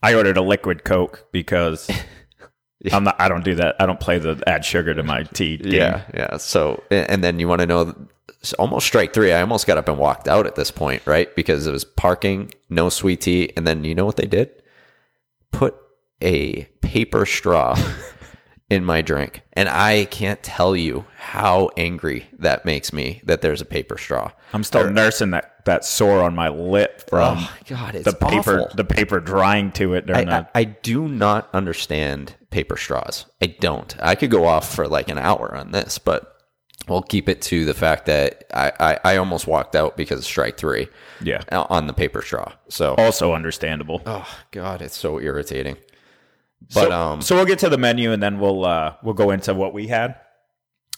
I 0.01 0.13
ordered 0.13 0.38
a 0.38 0.41
liquid 0.41 0.83
Coke 0.83 1.27
because 1.31 1.89
I'm 2.91 3.03
not 3.03 3.19
I 3.19 3.29
don't 3.29 3.44
do 3.44 3.56
that. 3.56 3.75
I 3.79 3.85
don't 3.85 4.00
play 4.00 4.19
the 4.19 4.41
add 4.47 4.63
sugar 4.63 4.94
to 4.94 5.03
my 5.03 5.24
tea. 5.24 5.57
game. 5.57 5.74
Yeah, 5.74 6.03
yeah. 6.13 6.38
So, 6.38 6.83
and 6.91 7.09
and 7.09 7.24
then 7.24 7.39
you 7.39 7.47
want 7.47 7.62
to 7.62 7.68
know, 7.68 8.07
almost 8.59 8.85
strike 8.85 9.13
three. 9.13 9.33
I 9.33 9.41
almost 9.41 9.65
got 9.68 9.77
up 9.77 9.88
and 9.88 9.97
walked 9.97 10.27
out 10.27 10.45
at 10.45 10.56
this 10.56 10.71
point, 10.71 11.01
right? 11.06 11.33
Because 11.35 11.65
it 11.68 11.71
was 11.71 11.83
parking, 11.83 12.53
no 12.69 12.89
sweet 12.89 13.21
tea, 13.21 13.51
and 13.57 13.65
then 13.65 13.83
you 13.83 13.95
know 13.95 14.06
what 14.06 14.18
they 14.18 14.27
did? 14.27 14.51
Put 15.51 15.75
a 16.21 16.63
paper 16.81 17.25
straw 17.25 17.75
in 18.69 18.83
my 18.83 19.01
drink, 19.01 19.41
and 19.53 19.69
I 19.69 20.05
can't 20.05 20.43
tell 20.43 20.75
you 20.75 21.05
how 21.17 21.69
angry 21.77 22.27
that 22.39 22.65
makes 22.65 22.91
me 22.91 23.21
that 23.23 23.41
there's 23.41 23.61
a 23.61 23.65
paper 23.65 23.97
straw. 23.97 24.31
I'm 24.51 24.63
still 24.63 24.89
nursing 24.91 25.31
that, 25.31 25.63
that 25.65 25.85
sore 25.85 26.21
on 26.21 26.35
my 26.35 26.49
lip 26.49 27.09
from 27.09 27.37
oh 27.39 27.57
God, 27.67 27.95
it's 27.95 28.05
the 28.05 28.13
paper 28.13 28.61
awful. 28.61 28.75
the 28.75 28.83
paper 28.83 29.19
drying 29.21 29.71
to 29.73 29.93
it 29.93 30.05
during 30.05 30.29
I, 30.29 30.39
I, 30.39 30.47
I 30.53 30.63
do 30.65 31.07
not 31.07 31.49
understand 31.53 32.35
paper 32.49 32.75
straws. 32.75 33.25
I 33.41 33.47
don't. 33.47 33.95
I 34.01 34.15
could 34.15 34.31
go 34.31 34.45
off 34.45 34.73
for 34.73 34.87
like 34.87 35.09
an 35.09 35.17
hour 35.17 35.55
on 35.55 35.71
this, 35.71 35.97
but 35.97 36.37
we'll 36.89 37.01
keep 37.01 37.29
it 37.29 37.41
to 37.43 37.65
the 37.65 37.73
fact 37.73 38.05
that 38.07 38.45
I, 38.53 38.71
I, 38.79 38.99
I 39.13 39.17
almost 39.17 39.47
walked 39.47 39.75
out 39.75 39.97
because 39.97 40.19
of 40.19 40.25
strike 40.25 40.57
three 40.57 40.87
yeah. 41.21 41.41
on 41.51 41.87
the 41.87 41.93
paper 41.93 42.21
straw. 42.21 42.53
So, 42.69 42.95
Also 42.95 43.33
understandable. 43.33 44.01
oh 44.05 44.27
God, 44.51 44.81
it's 44.81 44.97
so 44.97 45.19
irritating. 45.19 45.77
So, 46.69 46.81
But 46.81 46.92
um, 46.92 47.21
so 47.21 47.36
we'll 47.36 47.45
get 47.45 47.59
to 47.59 47.69
the 47.69 47.77
menu 47.77 48.12
and 48.12 48.21
then 48.21 48.39
we'll 48.39 48.66
uh, 48.66 48.95
we'll 49.04 49.14
go 49.14 49.31
into 49.31 49.54
what 49.54 49.73
we 49.73 49.87
had. 49.87 50.16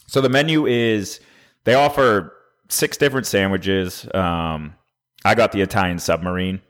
So 0.06 0.20
the 0.20 0.28
menu 0.28 0.66
is 0.66 1.20
they 1.64 1.74
offer 1.74 2.32
six 2.68 2.96
different 2.96 3.26
sandwiches. 3.26 4.06
Um, 4.12 4.74
I 5.24 5.34
got 5.34 5.52
the 5.52 5.60
Italian 5.60 5.98
submarine, 5.98 6.60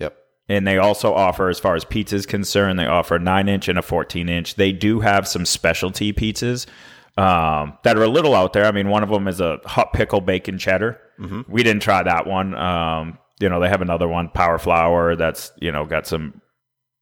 yep, 0.00 0.16
and 0.48 0.66
they 0.66 0.78
also 0.78 1.12
offer, 1.12 1.48
as 1.48 1.58
far 1.58 1.74
as 1.74 1.84
pizza 1.84 2.16
is 2.16 2.26
concerned, 2.26 2.78
they 2.78 2.86
offer 2.86 3.16
a 3.16 3.18
nine 3.18 3.48
inch 3.48 3.68
and 3.68 3.78
a 3.78 3.82
fourteen 3.82 4.28
inch. 4.28 4.54
They 4.54 4.72
do 4.72 5.00
have 5.00 5.28
some 5.28 5.44
specialty 5.44 6.12
pizzas 6.12 6.66
um, 7.18 7.76
that 7.82 7.98
are 7.98 8.04
a 8.04 8.08
little 8.08 8.34
out 8.34 8.52
there. 8.52 8.64
I 8.64 8.72
mean, 8.72 8.88
one 8.88 9.02
of 9.02 9.10
them 9.10 9.28
is 9.28 9.40
a 9.40 9.58
hot 9.64 9.92
pickle 9.92 10.20
bacon 10.20 10.56
cheddar. 10.58 11.00
Mm-hmm. 11.18 11.42
We 11.48 11.62
didn't 11.62 11.82
try 11.82 12.02
that 12.04 12.26
one. 12.26 12.54
Um, 12.54 13.18
you 13.40 13.48
know, 13.48 13.60
they 13.60 13.68
have 13.68 13.82
another 13.82 14.08
one, 14.08 14.28
power 14.30 14.58
flour, 14.58 15.16
that's 15.16 15.52
you 15.60 15.72
know 15.72 15.84
got 15.84 16.06
some 16.06 16.40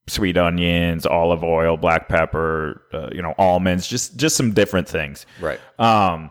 sweet 0.08 0.36
onions, 0.36 1.04
olive 1.06 1.42
oil, 1.42 1.76
black 1.76 2.08
pepper, 2.08 2.82
uh, 2.92 3.08
you 3.12 3.22
know, 3.22 3.34
almonds, 3.38 3.86
just 3.88 4.16
just 4.16 4.36
some 4.36 4.52
different 4.52 4.88
things. 4.88 5.26
right, 5.40 5.60
Um, 5.78 6.30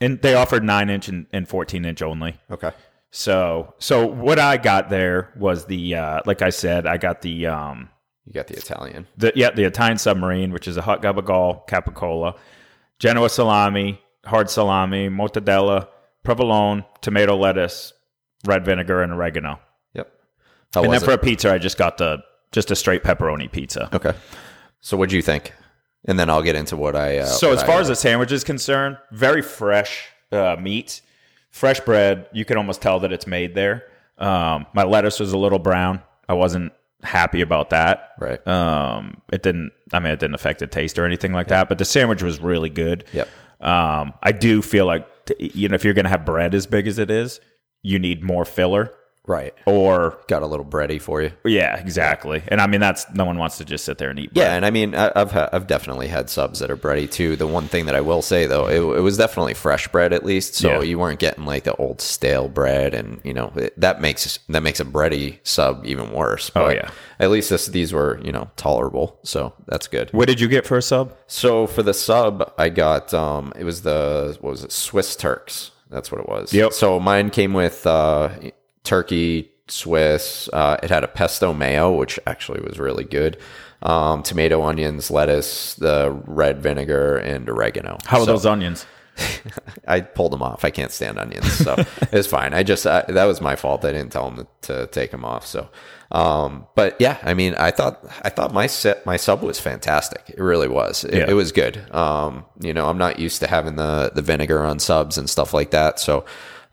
and 0.00 0.20
they 0.22 0.34
offered 0.34 0.64
nine 0.64 0.90
inch 0.90 1.08
and, 1.08 1.26
and 1.32 1.48
fourteen 1.48 1.84
inch 1.84 2.02
only. 2.02 2.36
okay, 2.50 2.72
So 3.10 3.74
so 3.78 4.06
what 4.06 4.38
I 4.38 4.56
got 4.56 4.90
there 4.90 5.32
was 5.36 5.66
the 5.66 5.94
uh, 5.94 6.20
like 6.26 6.42
I 6.42 6.50
said, 6.50 6.86
I 6.86 6.96
got 6.96 7.22
the 7.22 7.46
um 7.46 7.90
you 8.26 8.32
got 8.32 8.46
the 8.48 8.56
Italian. 8.56 9.06
the 9.16 9.32
yeah 9.36 9.50
the 9.50 9.64
Italian 9.64 9.98
submarine, 9.98 10.52
which 10.52 10.66
is 10.66 10.76
a 10.76 10.82
hot 10.82 11.00
gabagool 11.02 11.66
capicola, 11.68 12.36
Genoa 12.98 13.28
salami, 13.30 14.00
hard 14.24 14.50
salami, 14.50 15.08
mortadella, 15.08 15.88
provolone, 16.24 16.84
tomato 17.02 17.36
lettuce, 17.36 17.92
red 18.46 18.64
vinegar, 18.64 19.02
and 19.02 19.12
oregano. 19.12 19.60
Yep. 19.94 20.10
How 20.74 20.82
and 20.82 20.92
then 20.92 21.00
for 21.00 21.12
a 21.12 21.18
pizza, 21.18 21.52
I 21.52 21.58
just 21.58 21.76
got 21.78 21.98
the 21.98 22.18
just 22.54 22.70
a 22.70 22.76
straight 22.76 23.02
pepperoni 23.02 23.50
pizza. 23.52 23.90
okay. 23.92 24.14
So, 24.80 24.96
what 24.96 25.10
do 25.10 25.16
you 25.16 25.22
think? 25.22 25.52
And 26.06 26.18
then 26.18 26.28
I'll 26.30 26.42
get 26.42 26.56
into 26.56 26.76
what 26.76 26.94
I. 26.96 27.18
Uh, 27.18 27.26
So 27.26 27.48
what 27.48 27.58
as 27.58 27.62
I- 27.62 27.66
far 27.66 27.80
as 27.80 27.88
the 27.88 27.96
sandwich 27.96 28.32
is 28.32 28.44
concerned, 28.44 28.96
very 29.12 29.42
fresh 29.42 30.08
uh, 30.32 30.56
meat, 30.60 31.00
fresh 31.50 31.80
bread. 31.80 32.26
You 32.32 32.44
can 32.44 32.56
almost 32.56 32.80
tell 32.82 33.00
that 33.00 33.12
it's 33.12 33.26
made 33.26 33.54
there. 33.54 33.84
Um, 34.18 34.66
my 34.74 34.84
lettuce 34.84 35.18
was 35.20 35.32
a 35.32 35.38
little 35.38 35.58
brown. 35.58 36.00
I 36.28 36.34
wasn't 36.34 36.72
happy 37.02 37.40
about 37.40 37.70
that. 37.70 38.12
right, 38.18 38.46
Um, 38.46 39.20
it 39.32 39.42
didn't. 39.42 39.72
I 39.92 39.98
mean, 40.00 40.12
it 40.12 40.20
didn't 40.20 40.34
affect 40.34 40.60
the 40.60 40.66
taste 40.66 40.98
or 40.98 41.04
anything 41.04 41.32
like 41.32 41.48
that. 41.48 41.68
But 41.68 41.78
the 41.78 41.84
sandwich 41.84 42.22
was 42.22 42.40
really 42.40 42.70
good. 42.70 43.04
Yep. 43.12 43.28
Um, 43.60 44.12
I 44.22 44.32
do 44.32 44.60
feel 44.62 44.84
like 44.86 45.06
you 45.38 45.68
know 45.68 45.74
if 45.74 45.84
you're 45.84 45.94
going 45.94 46.04
to 46.04 46.10
have 46.10 46.24
bread 46.26 46.54
as 46.54 46.66
big 46.66 46.86
as 46.86 46.98
it 46.98 47.10
is, 47.10 47.40
you 47.82 47.98
need 47.98 48.22
more 48.22 48.44
filler. 48.44 48.92
Right. 49.26 49.54
or 49.64 50.18
Got 50.28 50.42
a 50.42 50.46
little 50.46 50.66
bready 50.66 51.00
for 51.00 51.22
you. 51.22 51.32
yeah, 51.46 51.76
exactly. 51.78 52.42
And 52.48 52.60
I 52.60 52.66
mean, 52.66 52.80
that's 52.80 53.06
no 53.14 53.24
one 53.24 53.38
wants 53.38 53.56
to 53.58 53.64
just 53.64 53.84
sit 53.86 53.96
there 53.96 54.10
and 54.10 54.18
eat. 54.18 54.30
Yeah, 54.34 54.54
and 54.54 54.66
I 54.66 54.70
mean, 54.70 54.94
I, 54.94 55.10
I've 55.16 55.32
ha- 55.32 55.48
I've 55.52 55.66
definitely 55.66 56.08
had 56.08 56.28
subs 56.28 56.58
that 56.58 56.70
are 56.70 56.76
bready 56.76 57.10
too. 57.10 57.34
The 57.36 57.46
one 57.46 57.66
thing 57.66 57.86
that 57.86 57.94
I 57.94 58.02
will 58.02 58.20
say 58.20 58.46
though, 58.46 58.66
it, 58.68 58.98
it 58.98 59.00
was 59.00 59.16
definitely 59.16 59.54
fresh 59.54 59.88
bread 59.88 60.12
at 60.12 60.24
least, 60.26 60.54
so 60.54 60.68
Yeah. 60.68 60.82
you 60.82 60.98
weren't 60.98 61.20
getting 61.20 61.46
like 61.46 61.64
the 61.64 61.74
old 61.76 62.02
stale 62.02 62.48
bread, 62.48 62.92
and 62.92 63.20
you 63.24 63.32
know 63.32 63.50
it, 63.56 63.78
that 63.80 64.00
makes 64.02 64.38
that 64.50 64.62
makes 64.62 64.78
a 64.80 64.84
bready 64.84 65.38
sub 65.42 65.86
even 65.86 66.12
worse. 66.12 66.50
Oh, 66.54 66.68
yeah. 66.68 66.90
at 67.18 67.30
least 67.30 67.48
this, 67.48 67.66
these 67.66 67.94
were 67.94 68.20
you 68.22 68.30
know 68.32 68.50
tolerable, 68.56 69.18
so 69.22 69.54
that's 69.66 69.86
good. 69.88 70.10
What 70.12 70.28
did 70.28 70.38
you 70.40 70.48
get 70.48 70.66
for 70.66 70.76
a 70.76 70.82
sub? 70.82 71.16
So 71.28 71.66
for 71.66 71.82
the 71.82 71.94
sub, 71.94 72.52
I 72.58 72.68
got 72.68 73.14
um, 73.14 73.52
it 73.58 73.64
was 73.64 73.82
the 73.82 74.36
what 74.42 74.50
was 74.50 74.64
it, 74.64 74.70
Swiss 74.72 75.16
Turks. 75.16 75.70
That's 75.88 76.12
what 76.12 76.20
it 76.20 76.28
was. 76.28 76.52
Yep. 76.52 76.72
So 76.74 77.00
mine 77.00 77.30
came 77.30 77.52
with 77.54 77.86
uh, 77.86 78.28
turkey, 78.84 79.50
Swiss. 79.68 80.48
Uh, 80.52 80.76
it 80.82 80.90
had 80.90 81.04
a 81.04 81.08
pesto 81.08 81.52
mayo, 81.52 81.92
which 81.92 82.18
actually 82.26 82.60
was 82.60 82.78
really 82.78 83.04
good. 83.04 83.38
Um, 83.82 84.22
tomato, 84.22 84.62
onions, 84.62 85.10
lettuce, 85.10 85.74
the 85.74 86.10
red 86.26 86.62
vinegar, 86.62 87.16
and 87.18 87.48
oregano. 87.48 87.98
How 88.06 88.18
are 88.18 88.24
So- 88.24 88.32
those 88.32 88.46
onions? 88.46 88.86
I 89.86 90.00
pulled 90.00 90.32
them 90.32 90.42
off. 90.42 90.64
I 90.64 90.70
can't 90.70 90.90
stand 90.90 91.18
onions, 91.20 91.52
so 91.52 91.76
it's 92.12 92.26
fine. 92.26 92.52
I 92.52 92.64
just 92.64 92.84
I, 92.84 93.02
that 93.08 93.26
was 93.26 93.40
my 93.40 93.54
fault. 93.54 93.84
I 93.84 93.92
didn't 93.92 94.10
tell 94.10 94.28
them 94.28 94.48
to, 94.62 94.74
to 94.76 94.86
take 94.88 95.12
them 95.12 95.24
off. 95.24 95.46
So, 95.46 95.68
um, 96.10 96.66
but 96.74 96.96
yeah, 96.98 97.18
I 97.22 97.32
mean, 97.32 97.54
I 97.54 97.70
thought 97.70 98.04
I 98.22 98.28
thought 98.30 98.52
my 98.52 98.66
set 98.66 99.06
my 99.06 99.16
sub 99.16 99.42
was 99.42 99.60
fantastic. 99.60 100.30
It 100.30 100.40
really 100.40 100.66
was. 100.66 101.04
It, 101.04 101.14
Yeah. 101.14 101.26
it 101.28 101.34
was 101.34 101.52
good. 101.52 101.76
Um, 101.94 102.44
you 102.60 102.74
know, 102.74 102.88
I'm 102.88 102.98
not 102.98 103.20
used 103.20 103.38
to 103.42 103.46
having 103.46 103.76
the 103.76 104.10
the 104.12 104.22
vinegar 104.22 104.64
on 104.64 104.80
subs 104.80 105.16
and 105.16 105.30
stuff 105.30 105.54
like 105.54 105.70
that. 105.70 106.00
So, 106.00 106.24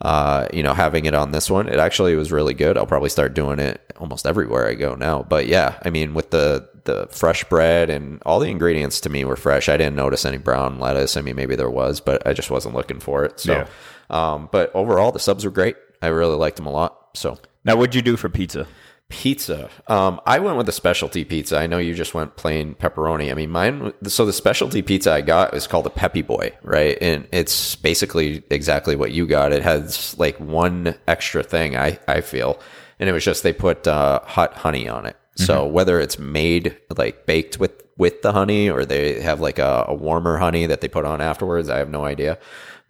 uh, 0.01 0.48
you 0.51 0.63
know, 0.63 0.74
having 0.74 1.05
it 1.05 1.13
on 1.13 1.31
this 1.31 1.50
one, 1.50 1.67
it 1.70 1.77
actually 1.79 2.15
was 2.15 2.31
really 2.31 2.53
good. 2.53 2.77
I'll 2.77 2.88
probably 2.88 3.10
start 3.10 3.34
doing 3.34 3.60
it 3.60 3.79
almost 3.98 4.25
everywhere 4.25 4.67
I 4.67 4.74
go 4.74 4.96
now. 4.96 5.24
But 5.24 5.48
yeah, 5.48 5.77
I 5.84 5.89
mean, 5.89 6.13
with 6.13 6.31
the 6.31 6.70
the 6.86 7.08
fresh 7.12 7.43
bread 7.43 7.91
and 7.91 8.20
all 8.25 8.39
the 8.39 8.50
ingredients 8.50 9.01
to 9.01 9.10
me 9.10 9.24
were 9.24 9.36
fresh. 9.36 9.70
I 9.70 9.77
didn't 9.77 9.96
notice 9.96 10.25
any 10.25 10.39
brown 10.39 10.79
lettuce. 10.79 11.15
I 11.15 11.22
mean, 11.22 11.36
maybe 11.36 11.55
there 11.55 11.70
was, 11.70 12.01
but 12.01 12.25
I 12.25 12.34
just 12.34 12.50
wasn't 12.50 12.74
looking 12.74 13.00
for 13.00 13.24
it. 13.24 13.39
So, 13.39 13.53
Yeah. 13.53 13.67
um, 14.10 14.50
but 14.51 14.72
overall, 14.74 15.12
the 15.12 15.20
subs 15.20 15.46
were 15.46 15.51
great. 15.51 15.75
I 16.01 16.08
really 16.08 16.36
liked 16.36 16.55
them 16.58 16.65
a 16.65 16.72
lot. 16.72 17.10
So, 17.13 17.38
Now, 17.63 17.75
what'd 17.75 17.93
you 17.93 18.01
do 18.01 18.17
for 18.17 18.29
pizza? 18.29 18.65
Pizza. 19.12 19.70
Um, 19.88 20.20
I 20.25 20.39
went 20.39 20.58
with 20.58 20.68
a 20.68 20.72
specialty 20.72 21.24
pizza. 21.24 21.60
I 21.60 21.68
know 21.68 21.77
you 21.77 21.94
just 21.94 22.13
went 22.13 22.38
plain 22.38 22.74
pepperoni. 22.74 23.30
I 23.30 23.36
mean, 23.36 23.51
mine. 23.51 23.94
So 24.08 24.25
the 24.25 24.34
specialty 24.34 24.82
pizza 24.82 25.12
I 25.12 25.22
got 25.22 25.53
is 25.53 25.68
called 25.68 25.86
a 25.86 25.91
Peppy 25.91 26.24
Boy, 26.24 26.58
right? 26.63 26.98
And 27.00 27.27
it's 27.32 27.75
basically 27.75 28.44
exactly 28.50 28.96
what 28.96 29.12
you 29.12 29.27
got. 29.27 29.51
It 29.51 29.62
has 29.62 30.18
like 30.18 30.39
one 30.39 30.96
extra 31.08 31.44
thing. 31.44 31.77
I 31.77 32.00
I 32.08 32.22
feel, 32.22 32.60
and 33.00 33.08
it 33.08 33.12
was 33.12 33.24
just 33.24 33.44
they 33.44 33.53
put 33.53 33.88
uh, 33.88 34.22
hot 34.24 34.56
honey 34.56 34.88
on 34.88 35.06
it. 35.06 35.18
So 35.36 35.65
whether 35.65 36.00
it's 36.00 36.20
made 36.20 36.77
like 36.96 37.25
baked 37.25 37.60
with 37.60 37.82
with 37.98 38.22
the 38.22 38.32
honey 38.32 38.70
or 38.70 38.86
they 38.86 39.22
have 39.22 39.39
like 39.39 39.60
a, 39.60 39.86
a 39.88 39.94
warmer 39.94 40.38
honey 40.38 40.68
that 40.68 40.82
they 40.82 40.88
put 40.88 41.06
on 41.06 41.20
afterwards, 41.20 41.70
I 41.70 41.77
have 41.80 41.89
no 41.89 42.06
idea. 42.06 42.38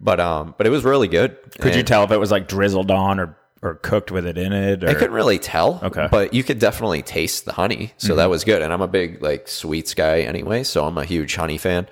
But 0.00 0.20
um, 0.20 0.54
but 0.58 0.66
it 0.66 0.70
was 0.70 0.84
really 0.84 1.08
good. 1.08 1.36
Could 1.60 1.74
you 1.76 1.82
tell 1.82 2.04
if 2.04 2.10
it 2.10 2.18
was 2.18 2.30
like 2.30 2.48
drizzled 2.48 2.90
on 2.90 3.20
or 3.20 3.38
or 3.62 3.76
cooked 3.76 4.10
with 4.10 4.26
it 4.26 4.36
in 4.36 4.52
it? 4.52 4.84
Or, 4.84 4.88
I 4.88 4.94
couldn't 4.94 5.14
really 5.14 5.38
tell. 5.38 5.80
Okay. 5.82 6.08
But 6.10 6.34
you 6.34 6.42
could 6.42 6.58
definitely 6.58 7.02
taste 7.02 7.44
the 7.44 7.52
honey. 7.52 7.92
So 7.96 8.16
that 8.16 8.28
was 8.28 8.42
good. 8.44 8.60
And 8.60 8.72
I'm 8.72 8.82
a 8.82 8.88
big 8.88 9.22
like 9.22 9.48
sweets 9.48 9.94
guy 9.94 10.20
anyway. 10.22 10.64
So 10.64 10.84
I'm 10.84 10.98
a 10.98 11.04
huge 11.04 11.36
honey 11.36 11.58
fan. 11.58 11.86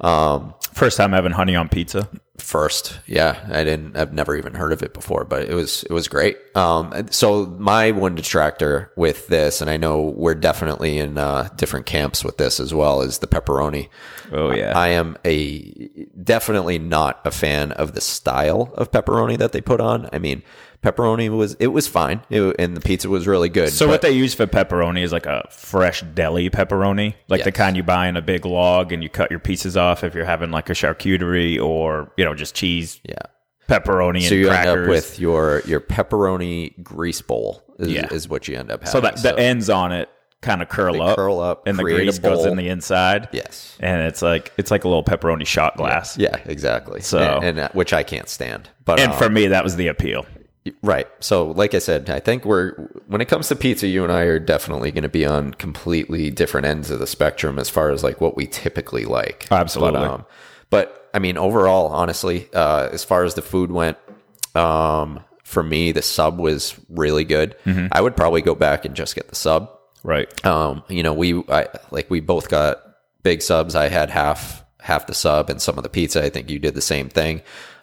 Um, 0.00 0.54
First 0.74 0.96
time 0.96 1.12
having 1.12 1.32
honey 1.32 1.54
on 1.54 1.68
pizza. 1.68 2.08
first, 2.38 2.98
yeah, 3.06 3.46
I 3.50 3.62
didn't, 3.62 3.96
I've 3.96 4.12
never 4.12 4.36
even 4.36 4.54
heard 4.54 4.72
of 4.72 4.82
it 4.82 4.94
before, 4.94 5.24
but 5.24 5.42
it 5.42 5.54
was, 5.54 5.84
it 5.84 5.92
was 5.92 6.08
great. 6.08 6.38
Um, 6.56 7.06
so 7.10 7.46
my 7.46 7.90
one 7.92 8.14
detractor 8.14 8.90
with 8.96 9.28
this, 9.28 9.60
and 9.60 9.70
I 9.70 9.76
know 9.76 10.12
we're 10.16 10.34
definitely 10.34 10.98
in, 10.98 11.18
uh, 11.18 11.48
different 11.56 11.86
camps 11.86 12.24
with 12.24 12.38
this 12.38 12.58
as 12.58 12.74
well, 12.74 13.02
is 13.02 13.18
the 13.18 13.26
pepperoni. 13.26 13.88
Oh 14.32 14.52
yeah. 14.52 14.76
I 14.76 14.88
am 14.88 15.16
a 15.24 15.88
definitely 16.22 16.78
not 16.78 17.20
a 17.24 17.30
fan 17.30 17.72
of 17.72 17.92
the 17.92 18.00
style 18.00 18.72
of 18.76 18.90
pepperoni 18.90 19.38
that 19.38 19.52
they 19.52 19.60
put 19.60 19.80
on. 19.80 20.08
I 20.12 20.18
mean, 20.18 20.42
pepperoni 20.82 21.28
was 21.30 21.54
it 21.60 21.68
was 21.68 21.86
fine, 21.86 22.20
it, 22.30 22.56
and 22.58 22.76
the 22.76 22.80
pizza 22.80 23.08
was 23.08 23.26
really 23.26 23.48
good. 23.48 23.70
so 23.70 23.86
but- 23.86 23.90
what 23.92 24.02
they 24.02 24.10
use 24.12 24.34
for 24.34 24.46
pepperoni 24.46 25.02
is 25.02 25.12
like 25.12 25.26
a 25.26 25.46
fresh 25.50 26.02
deli 26.14 26.50
pepperoni, 26.50 27.14
like 27.28 27.44
the 27.44 27.52
kind 27.52 27.76
you 27.76 27.82
buy 27.82 28.08
in 28.08 28.16
a 28.16 28.22
big 28.22 28.44
log 28.44 28.92
and 28.92 29.02
you 29.02 29.08
cut 29.08 29.30
your 29.30 29.40
pieces 29.40 29.76
off 29.76 30.02
if 30.04 30.14
you're 30.14 30.24
having 30.24 30.50
like 30.50 30.68
a 30.70 30.72
charcuterie 30.74 31.62
or 31.62 32.10
you 32.16 32.24
know 32.24 32.34
just 32.34 32.54
cheese, 32.54 33.00
yeah. 33.04 33.14
pepperoni, 33.68 34.16
and 34.16 34.24
So 34.24 34.34
you 34.34 34.48
crackers. 34.48 34.72
end 34.72 34.80
up 34.82 34.88
with 34.88 35.18
your 35.20 35.62
your 35.66 35.80
pepperoni 35.80 36.82
grease 36.82 37.22
bowl 37.22 37.62
is, 37.78 37.88
Yeah. 37.88 38.08
is 38.12 38.28
what 38.28 38.48
you 38.48 38.56
end 38.56 38.70
up 38.70 38.80
having. 38.80 38.92
so 38.92 39.00
that 39.00 39.16
the 39.22 39.38
ends 39.38 39.70
on 39.70 39.92
it 39.92 40.08
kind 40.40 40.60
of 40.60 40.68
curl 40.68 40.94
They 40.94 40.98
up, 41.00 41.16
curl 41.16 41.38
up, 41.38 41.68
and 41.68 41.78
the 41.78 41.84
grease 41.84 42.18
goes 42.18 42.44
in 42.44 42.56
the 42.56 42.68
inside. 42.68 43.28
yes, 43.30 43.76
and 43.78 44.02
it's 44.02 44.20
like 44.22 44.52
it's 44.58 44.72
like 44.72 44.82
a 44.82 44.88
little 44.88 45.04
pepperoni 45.04 45.46
shot 45.46 45.76
glass. 45.76 46.18
yeah, 46.18 46.36
exactly. 46.46 47.00
So- 47.00 47.18
and, 47.20 47.44
and 47.44 47.58
that- 47.58 47.74
which 47.76 47.92
I 47.92 48.02
can't 48.02 48.28
stand. 48.28 48.68
But 48.84 48.98
And 48.98 49.12
um, 49.12 49.18
for 49.18 49.30
me, 49.30 49.46
that 49.46 49.62
was 49.62 49.76
the 49.76 49.86
appeal. 49.86 50.26
Right. 50.82 51.08
So, 51.18 51.50
like 51.50 51.74
I 51.74 51.78
said, 51.78 52.08
I 52.08 52.20
think 52.20 52.44
we're 52.44 52.74
when 53.06 53.20
it 53.20 53.26
comes 53.26 53.48
to 53.48 53.56
pizza, 53.56 53.88
you 53.88 54.04
and 54.04 54.12
I 54.12 54.22
are 54.22 54.38
definitely 54.38 54.92
going 54.92 55.02
to 55.02 55.08
be 55.08 55.26
on 55.26 55.54
completely 55.54 56.30
different 56.30 56.66
ends 56.66 56.90
of 56.90 57.00
the 57.00 57.06
spectrum 57.06 57.58
as 57.58 57.68
far 57.68 57.90
as 57.90 58.04
like 58.04 58.20
what 58.20 58.36
we 58.36 58.46
typically 58.46 59.04
like. 59.04 59.48
Absolutely. 59.50 60.00
But, 60.00 60.10
um, 60.10 60.26
but 60.70 61.10
I 61.12 61.18
mean, 61.18 61.36
overall, 61.36 61.88
honestly, 61.88 62.48
uh, 62.54 62.88
as 62.92 63.02
far 63.02 63.24
as 63.24 63.34
the 63.34 63.42
food 63.42 63.72
went, 63.72 63.98
um, 64.54 65.24
for 65.42 65.64
me, 65.64 65.90
the 65.90 66.00
sub 66.02 66.38
was 66.38 66.78
really 66.88 67.24
good. 67.24 67.56
I 67.90 68.00
would 68.00 68.16
probably 68.16 68.40
go 68.40 68.54
back 68.54 68.84
and 68.84 68.94
just 68.94 69.16
get 69.16 69.28
the 69.28 69.34
sub. 69.34 69.68
Right. 70.04 70.44
Um, 70.46 70.82
you 70.88 71.02
know, 71.02 71.12
we 71.12 71.42
I 71.48 71.68
like 71.90 72.08
we 72.08 72.20
both 72.20 72.48
got 72.48 72.80
big 73.22 73.42
subs. 73.42 73.74
I 73.74 73.88
had 73.88 74.10
half 74.10 74.64
half 74.80 75.06
the 75.06 75.14
sub 75.14 75.50
and 75.50 75.60
some 75.60 75.76
of 75.76 75.82
the 75.82 75.90
pizza. 75.90 76.24
I 76.24 76.30
think 76.30 76.50
you 76.50 76.58
did 76.58 76.74
the 76.74 76.80
same 76.80 77.08
thing. 77.08 77.42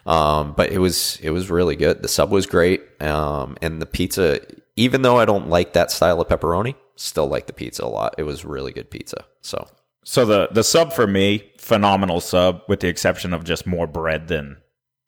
Um, 0.09 0.53
but 0.57 0.71
it 0.71 0.79
was 0.79 1.19
it 1.21 1.29
was 1.29 1.51
really 1.51 1.75
good. 1.75 2.01
The 2.01 2.07
sub 2.07 2.31
was 2.31 2.47
great. 2.47 2.81
Um, 2.99 3.55
and 3.61 3.79
the 3.79 3.85
pizza, 3.85 4.39
even 4.75 5.03
though 5.03 5.19
I 5.19 5.25
don't 5.25 5.49
like 5.49 5.73
that 5.73 5.91
style 5.91 6.19
of 6.19 6.27
pepperoni, 6.27 6.73
still 6.95 7.27
like 7.27 7.45
the 7.45 7.53
pizza 7.53 7.85
a 7.85 7.87
lot. 7.87 8.15
It 8.17 8.23
was 8.23 8.43
really 8.43 8.71
good 8.73 8.89
pizza. 8.89 9.25
So 9.41 9.67
So 10.03 10.25
the 10.25 10.49
the 10.51 10.63
sub 10.63 10.93
for 10.93 11.05
me, 11.05 11.51
phenomenal 11.59 12.21
sub, 12.21 12.63
with 12.67 12.79
the 12.79 12.87
exception 12.87 13.33
of 13.33 13.43
just 13.43 13.67
more 13.67 13.85
bread 13.85 14.27
than 14.27 14.57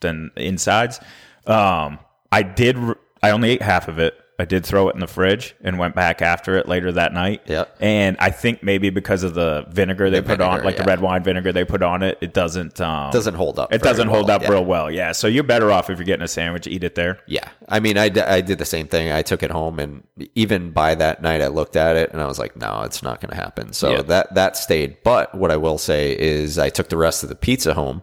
than 0.02 0.30
insides. 0.36 1.00
Um, 1.48 1.98
I 2.32 2.44
did. 2.44 2.78
I 3.24 3.32
only 3.32 3.50
ate 3.50 3.64
half 3.64 3.88
of 3.88 3.98
it. 3.98 4.14
I 4.42 4.46
did 4.46 4.66
throw 4.66 4.90
it 4.90 4.96
in 4.96 5.00
the 5.00 5.08
fridge 5.08 5.56
and 5.64 5.78
went 5.78 5.94
back 5.94 6.22
after 6.24 6.58
it 6.58 6.68
later 6.68 6.92
that 6.94 7.14
night. 7.14 7.42
Yep. 7.46 7.78
And 7.80 8.18
I 8.20 8.32
think 8.32 8.64
maybe 8.64 8.90
because 8.90 9.22
of 9.22 9.36
the 9.36 9.66
vinegar 9.70 10.10
they 10.10 10.22
put 10.22 10.42
on, 10.42 10.50
vinegar, 10.54 10.66
like 10.66 10.78
the 10.78 10.84
red 10.84 11.00
wine 11.00 11.24
vinegar 11.24 11.52
they 11.52 11.64
put 11.64 11.84
on 11.84 12.02
it, 12.02 12.18
it 12.22 12.34
doesn't 12.34 12.82
um, 12.82 13.12
doesn't 13.12 13.36
hold 13.36 13.60
up. 13.60 13.72
it 13.72 13.84
doesn't 13.84 14.08
hold 14.08 14.28
well. 14.30 14.38
up 14.38 14.42
Yeah. 14.42 14.50
real 14.50 14.66
well. 14.66 14.90
Yeah. 14.90 15.12
So 15.12 15.28
you're 15.28 15.44
better 15.44 15.72
off 15.72 15.90
if 15.92 16.00
you're 16.00 16.06
getting 16.06 16.24
a 16.24 16.28
sandwich, 16.28 16.66
eat 16.66 16.84
it 16.84 16.96
there. 16.96 17.20
Yeah. 17.28 17.48
I 17.70 17.80
mean, 17.80 17.98
I, 17.98 18.10
d- 18.10 18.22
I 18.22 18.42
did 18.42 18.58
the 18.58 18.66
same 18.66 18.88
thing. 18.88 19.12
I 19.12 19.22
took 19.22 19.44
it 19.44 19.52
home, 19.52 19.78
and 19.80 20.04
even 20.34 20.72
by 20.72 20.96
that 20.96 21.22
night, 21.22 21.42
I 21.42 21.48
looked 21.48 21.76
at 21.76 21.96
it 21.96 22.12
and 22.12 22.20
I 22.22 22.26
was 22.26 22.40
like, 22.40 22.56
no, 22.56 22.82
it's 22.82 23.04
not 23.04 23.22
going 23.22 23.30
to 23.30 23.38
happen. 23.38 23.74
So 23.74 23.92
Yeah. 23.92 24.02
that, 24.02 24.34
that 24.34 24.58
stayed. 24.58 24.98
But 25.04 25.36
what 25.36 25.52
I 25.52 25.58
will 25.58 25.78
say 25.78 26.18
is, 26.18 26.58
I 26.58 26.70
took 26.70 26.90
the 26.90 26.98
rest 26.98 27.22
of 27.24 27.30
the 27.30 27.36
pizza 27.36 27.74
home, 27.76 28.02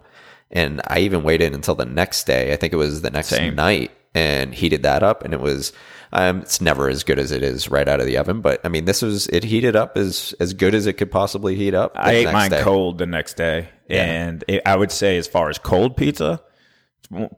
and 0.50 0.80
I 0.87 1.00
even 1.00 1.25
waited 1.25 1.52
until 1.52 1.75
the 1.75 1.85
next 1.85 2.25
day. 2.26 2.52
I 2.52 2.57
think 2.57 2.73
it 2.73 2.76
was 2.76 3.02
the 3.02 3.11
next 3.11 3.28
Same. 3.28 3.54
night, 3.57 3.90
and 4.19 4.55
heated 4.55 4.83
that 4.83 5.03
up, 5.03 5.25
and 5.25 5.33
it 5.33 5.41
was. 5.41 5.73
Um, 6.11 6.41
it's 6.41 6.63
never 6.63 6.89
as 6.89 7.05
good 7.05 7.19
as 7.19 7.33
it 7.33 7.43
is 7.43 7.71
right 7.71 7.87
out 7.87 8.01
of 8.01 8.07
the 8.07 8.17
oven, 8.17 8.41
but 8.41 8.63
I 8.65 8.69
mean, 8.71 8.87
this 8.87 9.03
was 9.03 9.27
it 9.29 9.45
heated 9.45 9.77
up 9.77 9.99
as 9.99 10.35
as 10.41 10.55
good 10.55 10.75
as 10.75 10.87
it 10.87 10.95
could 10.95 11.11
possibly 11.11 11.55
heat 11.55 11.75
up. 11.75 11.93
I 11.95 12.13
ate 12.13 12.33
mine 12.33 12.51
day. 12.51 12.63
cold 12.63 12.97
the 12.97 13.05
next 13.05 13.37
day, 13.37 13.69
Yeah. 13.89 14.05
and 14.05 14.43
it, 14.49 14.63
I 14.65 14.75
would 14.77 14.91
say 14.91 15.19
as 15.19 15.29
far 15.29 15.51
as 15.51 15.59
cold 15.59 15.99
pizza, 15.99 16.41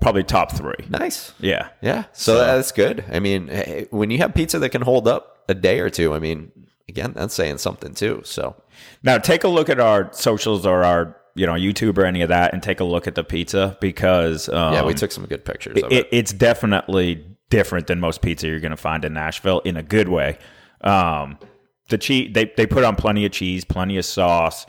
probably 0.01 0.23
top 0.23 0.53
three. 0.53 0.87
Nice. 0.89 1.33
Yeah. 1.41 1.71
Yeah, 1.83 2.05
so, 2.13 2.39
that's 2.39 2.71
good. 2.71 3.05
I 3.13 3.19
mean, 3.19 3.49
hey, 3.49 3.87
when 3.91 4.11
you 4.11 4.19
have 4.19 4.35
pizza 4.35 4.61
that 4.61 4.69
can 4.71 4.83
hold 4.83 5.09
up 5.09 5.45
a 5.49 5.55
day 5.55 5.81
or 5.81 5.91
two, 5.91 6.15
I 6.15 6.21
mean, 6.21 6.53
again, 6.89 7.13
that's 7.17 7.35
saying 7.35 7.59
something 7.59 7.95
too. 7.95 8.23
So 8.25 8.55
Now 9.03 9.19
take 9.19 9.43
a 9.43 9.49
look 9.49 9.69
at 9.69 9.81
our 9.81 10.13
socials 10.13 10.65
or 10.65 10.85
our 10.85 11.17
you 11.35 11.47
know 11.47 11.53
YouTube 11.53 11.99
or 11.99 12.05
any 12.05 12.23
of 12.23 12.29
that, 12.29 12.53
and 12.53 12.63
take 12.63 12.81
a 12.81 12.85
look 12.85 13.07
at 13.07 13.15
the 13.15 13.25
pizza 13.25 13.77
because 13.81 14.49
um, 14.49 14.75
yeah, 14.75 14.85
we 14.85 14.95
took 14.95 15.13
some 15.13 15.27
good 15.27 15.45
pictures 15.45 15.83
of 15.83 15.91
it, 15.91 16.07
it. 16.07 16.09
it's 16.13 16.33
definitely 16.33 17.25
different 17.51 17.87
than 17.89 18.01
most 18.01 18.23
pizza 18.23 18.47
you're 18.47 18.61
going 18.61 18.71
to 18.71 18.77
find 18.77 19.05
in 19.05 19.13
Nashville 19.13 19.61
in 19.61 19.77
a 19.77 19.83
good 19.83 20.09
way. 20.09 20.39
Um, 20.83 21.39
the 21.89 21.99
cheese 21.99 22.31
they 22.33 22.53
they 22.57 22.67
put 22.67 22.85
on 22.85 22.97
plenty 22.97 23.27
of 23.27 23.33
cheese, 23.33 23.65
plenty 23.65 23.99
of 23.99 24.05
sauce, 24.05 24.67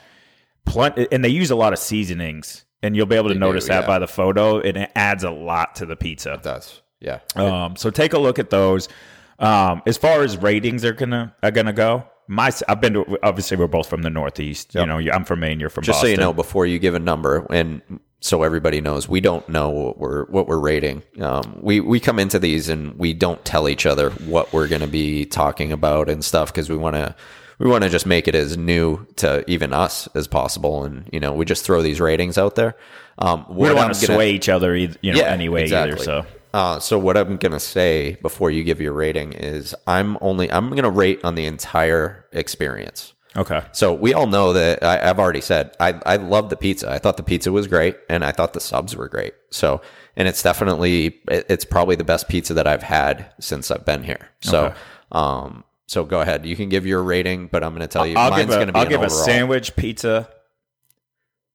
plenty, 0.65 1.07
and 1.11 1.23
they 1.23 1.29
use 1.29 1.51
a 1.51 1.55
lot 1.55 1.73
of 1.73 1.79
seasonings. 1.79 2.65
And 2.83 2.95
you'll 2.95 3.05
be 3.05 3.15
able 3.15 3.29
to 3.29 3.35
notice 3.35 3.67
that 3.67 3.81
yeah. 3.81 3.87
by 3.87 3.99
the 3.99 4.07
photo, 4.07 4.59
and 4.59 4.75
it 4.75 4.91
adds 4.95 5.23
a 5.23 5.29
lot 5.29 5.75
to 5.75 5.85
the 5.85 5.95
pizza. 5.95 6.39
That's 6.41 6.81
yeah. 6.99 7.19
Um, 7.35 7.75
so 7.75 7.91
take 7.91 8.13
a 8.13 8.19
look 8.19 8.39
at 8.39 8.49
those. 8.49 8.89
Um, 9.37 9.83
as 9.85 9.97
far 9.97 10.23
as 10.23 10.35
ratings 10.37 10.83
are 10.83 10.93
gonna 10.93 11.35
are 11.43 11.51
gonna 11.51 11.73
go, 11.73 12.05
my 12.31 12.51
I've 12.69 12.79
been 12.79 12.93
to 12.93 13.19
obviously 13.21 13.57
we're 13.57 13.67
both 13.67 13.89
from 13.89 14.03
the 14.03 14.09
Northeast. 14.09 14.73
You 14.73 14.85
know, 14.85 14.97
I'm 14.97 15.25
from 15.25 15.41
Maine. 15.41 15.59
You're 15.59 15.69
from 15.69 15.83
Just 15.83 15.97
Boston. 15.97 16.07
so 16.07 16.11
you 16.11 16.17
know, 16.17 16.33
before 16.33 16.65
you 16.65 16.79
give 16.79 16.95
a 16.95 16.99
number, 16.99 17.45
and 17.49 17.81
so 18.21 18.43
everybody 18.43 18.79
knows 18.79 19.09
we 19.09 19.19
don't 19.19 19.47
know 19.49 19.69
what 19.69 19.97
we're 19.97 20.25
what 20.25 20.47
we're 20.47 20.59
rating. 20.59 21.03
Um, 21.19 21.59
we 21.61 21.81
we 21.81 21.99
come 21.99 22.19
into 22.19 22.39
these 22.39 22.69
and 22.69 22.97
we 22.97 23.13
don't 23.13 23.43
tell 23.43 23.67
each 23.67 23.85
other 23.85 24.11
what 24.11 24.53
we're 24.53 24.69
going 24.69 24.81
to 24.81 24.87
be 24.87 25.25
talking 25.25 25.73
about 25.73 26.09
and 26.09 26.23
stuff 26.23 26.53
because 26.53 26.69
we 26.69 26.77
want 26.77 26.95
to 26.95 27.15
we 27.59 27.69
want 27.69 27.83
to 27.83 27.89
just 27.89 28.05
make 28.05 28.29
it 28.29 28.35
as 28.35 28.57
new 28.57 29.05
to 29.17 29.43
even 29.49 29.73
us 29.73 30.07
as 30.15 30.27
possible. 30.27 30.85
And 30.85 31.09
you 31.11 31.19
know, 31.19 31.33
we 31.33 31.43
just 31.43 31.65
throw 31.65 31.81
these 31.81 31.99
ratings 31.99 32.37
out 32.37 32.55
there. 32.55 32.75
Um, 33.17 33.45
We 33.49 33.67
don't 33.67 33.75
want 33.75 33.93
to 33.93 34.05
sway 34.05 34.31
each 34.31 34.47
other, 34.49 34.73
either, 34.73 34.97
you 35.01 35.11
know, 35.13 35.19
Yeah, 35.19 35.25
anyway 35.25 35.69
either. 35.69 35.97
So 35.97 36.25
Uh, 36.53 36.79
so 36.79 36.99
what 36.99 37.15
I'm 37.17 37.37
gonna 37.37 37.59
say 37.59 38.17
before 38.21 38.51
you 38.51 38.63
give 38.63 38.81
your 38.81 38.93
rating 38.93 39.33
is 39.33 39.73
I'm 39.87 40.17
only 40.21 40.51
I'm 40.51 40.69
gonna 40.75 40.89
rate 40.89 41.21
on 41.23 41.35
the 41.35 41.45
entire 41.45 42.25
experience. 42.33 43.13
okay, 43.37 43.61
So 43.71 43.93
we 43.93 44.13
all 44.13 44.27
know 44.27 44.51
that 44.53 44.83
I, 44.83 45.09
I've 45.09 45.19
already 45.19 45.39
said 45.41 45.75
I 45.79 45.93
I 46.05 46.17
love 46.17 46.49
the 46.49 46.57
pizza. 46.57 46.91
I 46.91 46.99
thought 46.99 47.15
the 47.17 47.23
pizza 47.23 47.51
was 47.51 47.67
great, 47.67 47.95
and 48.09 48.25
I 48.25 48.31
thought 48.33 48.53
the 48.53 48.59
subs 48.59 48.95
were 48.95 49.07
great. 49.07 49.33
So 49.51 49.81
and 50.17 50.27
it's 50.27 50.43
definitely 50.43 51.19
it- 51.29 51.45
it's 51.49 51.63
probably 51.65 51.95
the 51.95 52.03
best 52.03 52.27
pizza 52.27 52.53
that 52.55 52.67
I've 52.67 52.83
had 52.83 53.31
since 53.39 53.71
I've 53.71 53.85
been 53.85 54.03
here. 54.03 54.29
So 54.41 54.65
Okay. 54.65 54.75
um 55.13 55.63
so 55.87 56.05
go 56.05 56.21
ahead. 56.21 56.45
You 56.45 56.55
can 56.55 56.69
give 56.69 56.85
your 56.85 57.03
rating, 57.03 57.47
but 57.47 57.63
I'm 57.65 57.71
going 57.71 57.81
to 57.81 57.87
tell 57.87 58.07
you 58.07 58.15
I'll 58.15 58.29
mine's 58.29 58.49
a 58.53 58.55
going 58.55 58.67
to 58.67 58.73
be 58.73 58.79
I'll 58.79 58.85
give 58.85 59.01
a 59.01 59.09
sandwich, 59.09 59.75
pizza, 59.75 60.29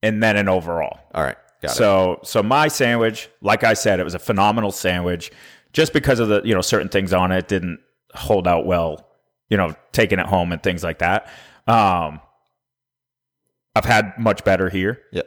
and 0.03 0.23
then 0.23 0.37
an 0.37 0.47
overall. 0.49 1.01
All 1.15 1.23
right, 1.25 1.39
got 1.63 1.71
it. 1.73 1.75
So 1.75 2.21
so 2.25 2.43
my 2.43 2.69
sandwich, 2.69 3.29
like 3.41 3.65
I 3.65 3.75
said, 3.75 4.01
it 4.01 4.05
was 4.05 4.15
a 4.15 4.19
phenomenal 4.19 4.73
sandwich. 4.73 5.31
Just 5.73 5.93
because 5.93 6.21
of 6.21 6.29
the 6.29 6.41
you 6.45 6.55
know 6.55 6.61
certain 6.63 6.89
things 6.89 7.13
on 7.13 7.33
it 7.33 7.49
didn't 7.49 7.81
hold 8.15 8.49
out 8.49 8.65
well, 8.67 9.09
you 9.51 9.57
know, 9.57 9.75
taking 9.93 10.19
it 10.19 10.27
home 10.27 10.53
and 10.53 10.63
things 10.63 10.83
like 10.83 10.99
that. 11.01 11.29
Um, 11.67 12.21
I've 13.75 13.85
had 13.85 14.17
much 14.19 14.43
better 14.45 14.71
here, 14.71 15.03
Yeah, 15.13 15.23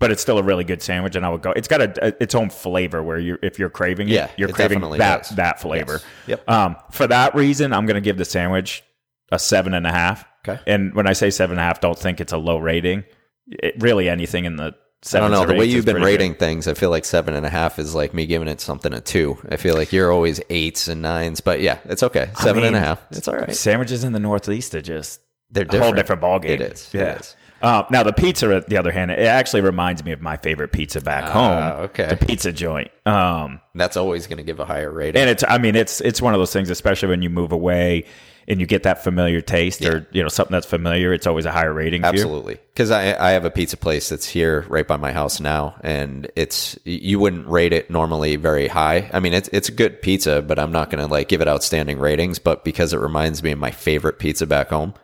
but 0.00 0.10
it's 0.10 0.20
still 0.20 0.38
a 0.38 0.42
really 0.42 0.64
good 0.64 0.82
sandwich, 0.82 1.14
and 1.14 1.24
I 1.24 1.28
would 1.28 1.42
go. 1.42 1.52
It's 1.52 1.68
got 1.68 1.80
a, 1.80 2.08
a- 2.08 2.22
its 2.22 2.34
own 2.34 2.50
flavor 2.50 3.02
where 3.02 3.18
you 3.18 3.38
if 3.42 3.58
you're 3.58 3.70
craving 3.70 4.08
it, 4.08 4.12
Yeah, 4.14 4.30
you're 4.36 4.48
it 4.48 4.54
craving 4.56 4.80
that 4.80 5.22
does. 5.24 5.36
that 5.36 5.60
flavor. 5.60 6.00
Yes. 6.26 6.40
Yep. 6.40 6.50
Um, 6.50 6.76
for 6.90 7.06
that 7.06 7.34
reason, 7.36 7.72
I'm 7.72 7.86
going 7.86 7.94
to 7.94 8.00
give 8.00 8.16
the 8.18 8.24
sandwich 8.24 8.82
a 9.30 9.38
seven 9.38 9.74
and 9.74 9.86
a 9.86 9.92
half. 9.92 10.24
Okay. 10.46 10.60
And 10.66 10.92
when 10.94 11.06
I 11.06 11.12
say 11.12 11.30
seven 11.30 11.52
and 11.54 11.60
a 11.60 11.64
half, 11.64 11.80
don't 11.80 11.98
think 11.98 12.20
it's 12.20 12.32
a 12.32 12.36
low 12.38 12.58
rating. 12.58 13.04
It, 13.46 13.76
really, 13.80 14.08
anything 14.08 14.44
in 14.44 14.56
the 14.56 14.74
I 15.12 15.18
don't 15.20 15.30
know 15.30 15.44
the 15.44 15.54
way 15.54 15.66
you've 15.66 15.84
been 15.84 15.94
pretty 15.96 16.04
good. 16.04 16.20
rating 16.20 16.34
things. 16.34 16.66
I 16.68 16.74
feel 16.74 16.90
like 16.90 17.04
seven 17.04 17.34
and 17.34 17.44
a 17.44 17.50
half 17.50 17.78
is 17.78 17.94
like 17.94 18.14
me 18.14 18.26
giving 18.26 18.48
it 18.48 18.60
something 18.60 18.92
a 18.92 19.00
two. 19.00 19.36
I 19.50 19.56
feel 19.56 19.74
like 19.74 19.92
you're 19.92 20.10
always 20.12 20.40
eights 20.50 20.88
and 20.88 21.02
nines, 21.02 21.40
but 21.40 21.60
yeah, 21.60 21.78
it's 21.84 22.02
okay. 22.02 22.30
Seven 22.40 22.64
and 22.64 22.74
a 22.74 22.80
half. 22.80 23.04
It's 23.10 23.28
all 23.28 23.36
right. 23.36 23.54
Sandwiches 23.54 24.04
in 24.04 24.12
the 24.12 24.20
Northeast 24.20 24.74
are 24.74 24.80
just 24.82 25.20
They're 25.50 25.62
a 25.62 25.66
different. 25.66 25.84
whole 25.84 25.92
different 25.94 26.22
ballgame. 26.22 26.44
It 26.50 26.60
is. 26.60 26.90
Yeah. 26.92 27.16
is. 27.18 27.36
Uh, 27.62 27.82
now 27.90 28.02
the 28.02 28.12
pizza, 28.12 28.54
at 28.54 28.68
the 28.68 28.76
other 28.76 28.92
hand, 28.92 29.10
it 29.10 29.20
actually 29.20 29.62
reminds 29.62 30.04
me 30.04 30.12
of 30.12 30.20
my 30.20 30.36
favorite 30.36 30.70
pizza 30.72 31.00
back 31.00 31.24
home. 31.24 31.50
Ah, 31.62 31.76
okay. 31.78 32.08
The 32.08 32.16
pizza 32.26 32.52
joint. 32.52 32.90
Um, 33.06 33.60
That's 33.74 33.96
always 33.96 34.26
going 34.26 34.36
to 34.36 34.42
give 34.42 34.60
a 34.60 34.66
higher 34.66 34.90
rating. 34.90 35.20
and 35.20 35.30
it's, 35.30 35.42
I 35.48 35.56
mean, 35.58 35.74
it's 35.74 36.00
it's 36.02 36.20
one 36.20 36.34
of 36.34 36.40
those 36.40 36.52
things, 36.52 36.68
especially 36.68 37.08
when 37.08 37.22
you 37.22 37.30
move 37.30 37.52
away 37.52 38.04
and 38.46 38.60
you 38.60 38.66
get 38.66 38.82
that 38.82 39.02
familiar 39.02 39.40
taste 39.40 39.84
or 39.84 40.06
you 40.12 40.22
know 40.22 40.28
something 40.28 40.52
that's 40.52 40.66
familiar. 40.66 41.12
It's 41.12 41.26
always 41.26 41.46
a 41.46 41.50
higher 41.52 41.72
rating. 41.72 42.04
Absolutely, 42.04 42.54
because 42.72 42.90
I 42.90 43.14
I 43.28 43.30
have 43.32 43.44
a 43.44 43.50
pizza 43.50 43.76
place 43.76 44.08
that's 44.08 44.26
here 44.26 44.64
right 44.68 44.86
by 44.86 44.96
my 44.96 45.12
house 45.12 45.40
now, 45.40 45.76
and 45.82 46.30
it's 46.36 46.78
you 46.84 47.18
wouldn't 47.18 47.46
rate 47.46 47.72
it 47.72 47.90
normally 47.90 48.36
very 48.36 48.68
high. 48.68 49.10
I 49.12 49.20
mean, 49.20 49.32
it's 49.34 49.48
it's 49.52 49.68
a 49.68 49.72
good 49.72 50.02
pizza, 50.02 50.42
but 50.42 50.58
I'm 50.58 50.72
not 50.72 50.90
gonna 50.90 51.06
like 51.06 51.28
give 51.28 51.40
it 51.40 51.48
outstanding 51.48 51.98
ratings. 51.98 52.38
But 52.38 52.64
because 52.64 52.92
it 52.92 52.98
reminds 52.98 53.42
me 53.42 53.52
of 53.52 53.58
my 53.58 53.70
favorite 53.70 54.18
pizza 54.18 54.46
back 54.46 54.68
home, 54.70 54.94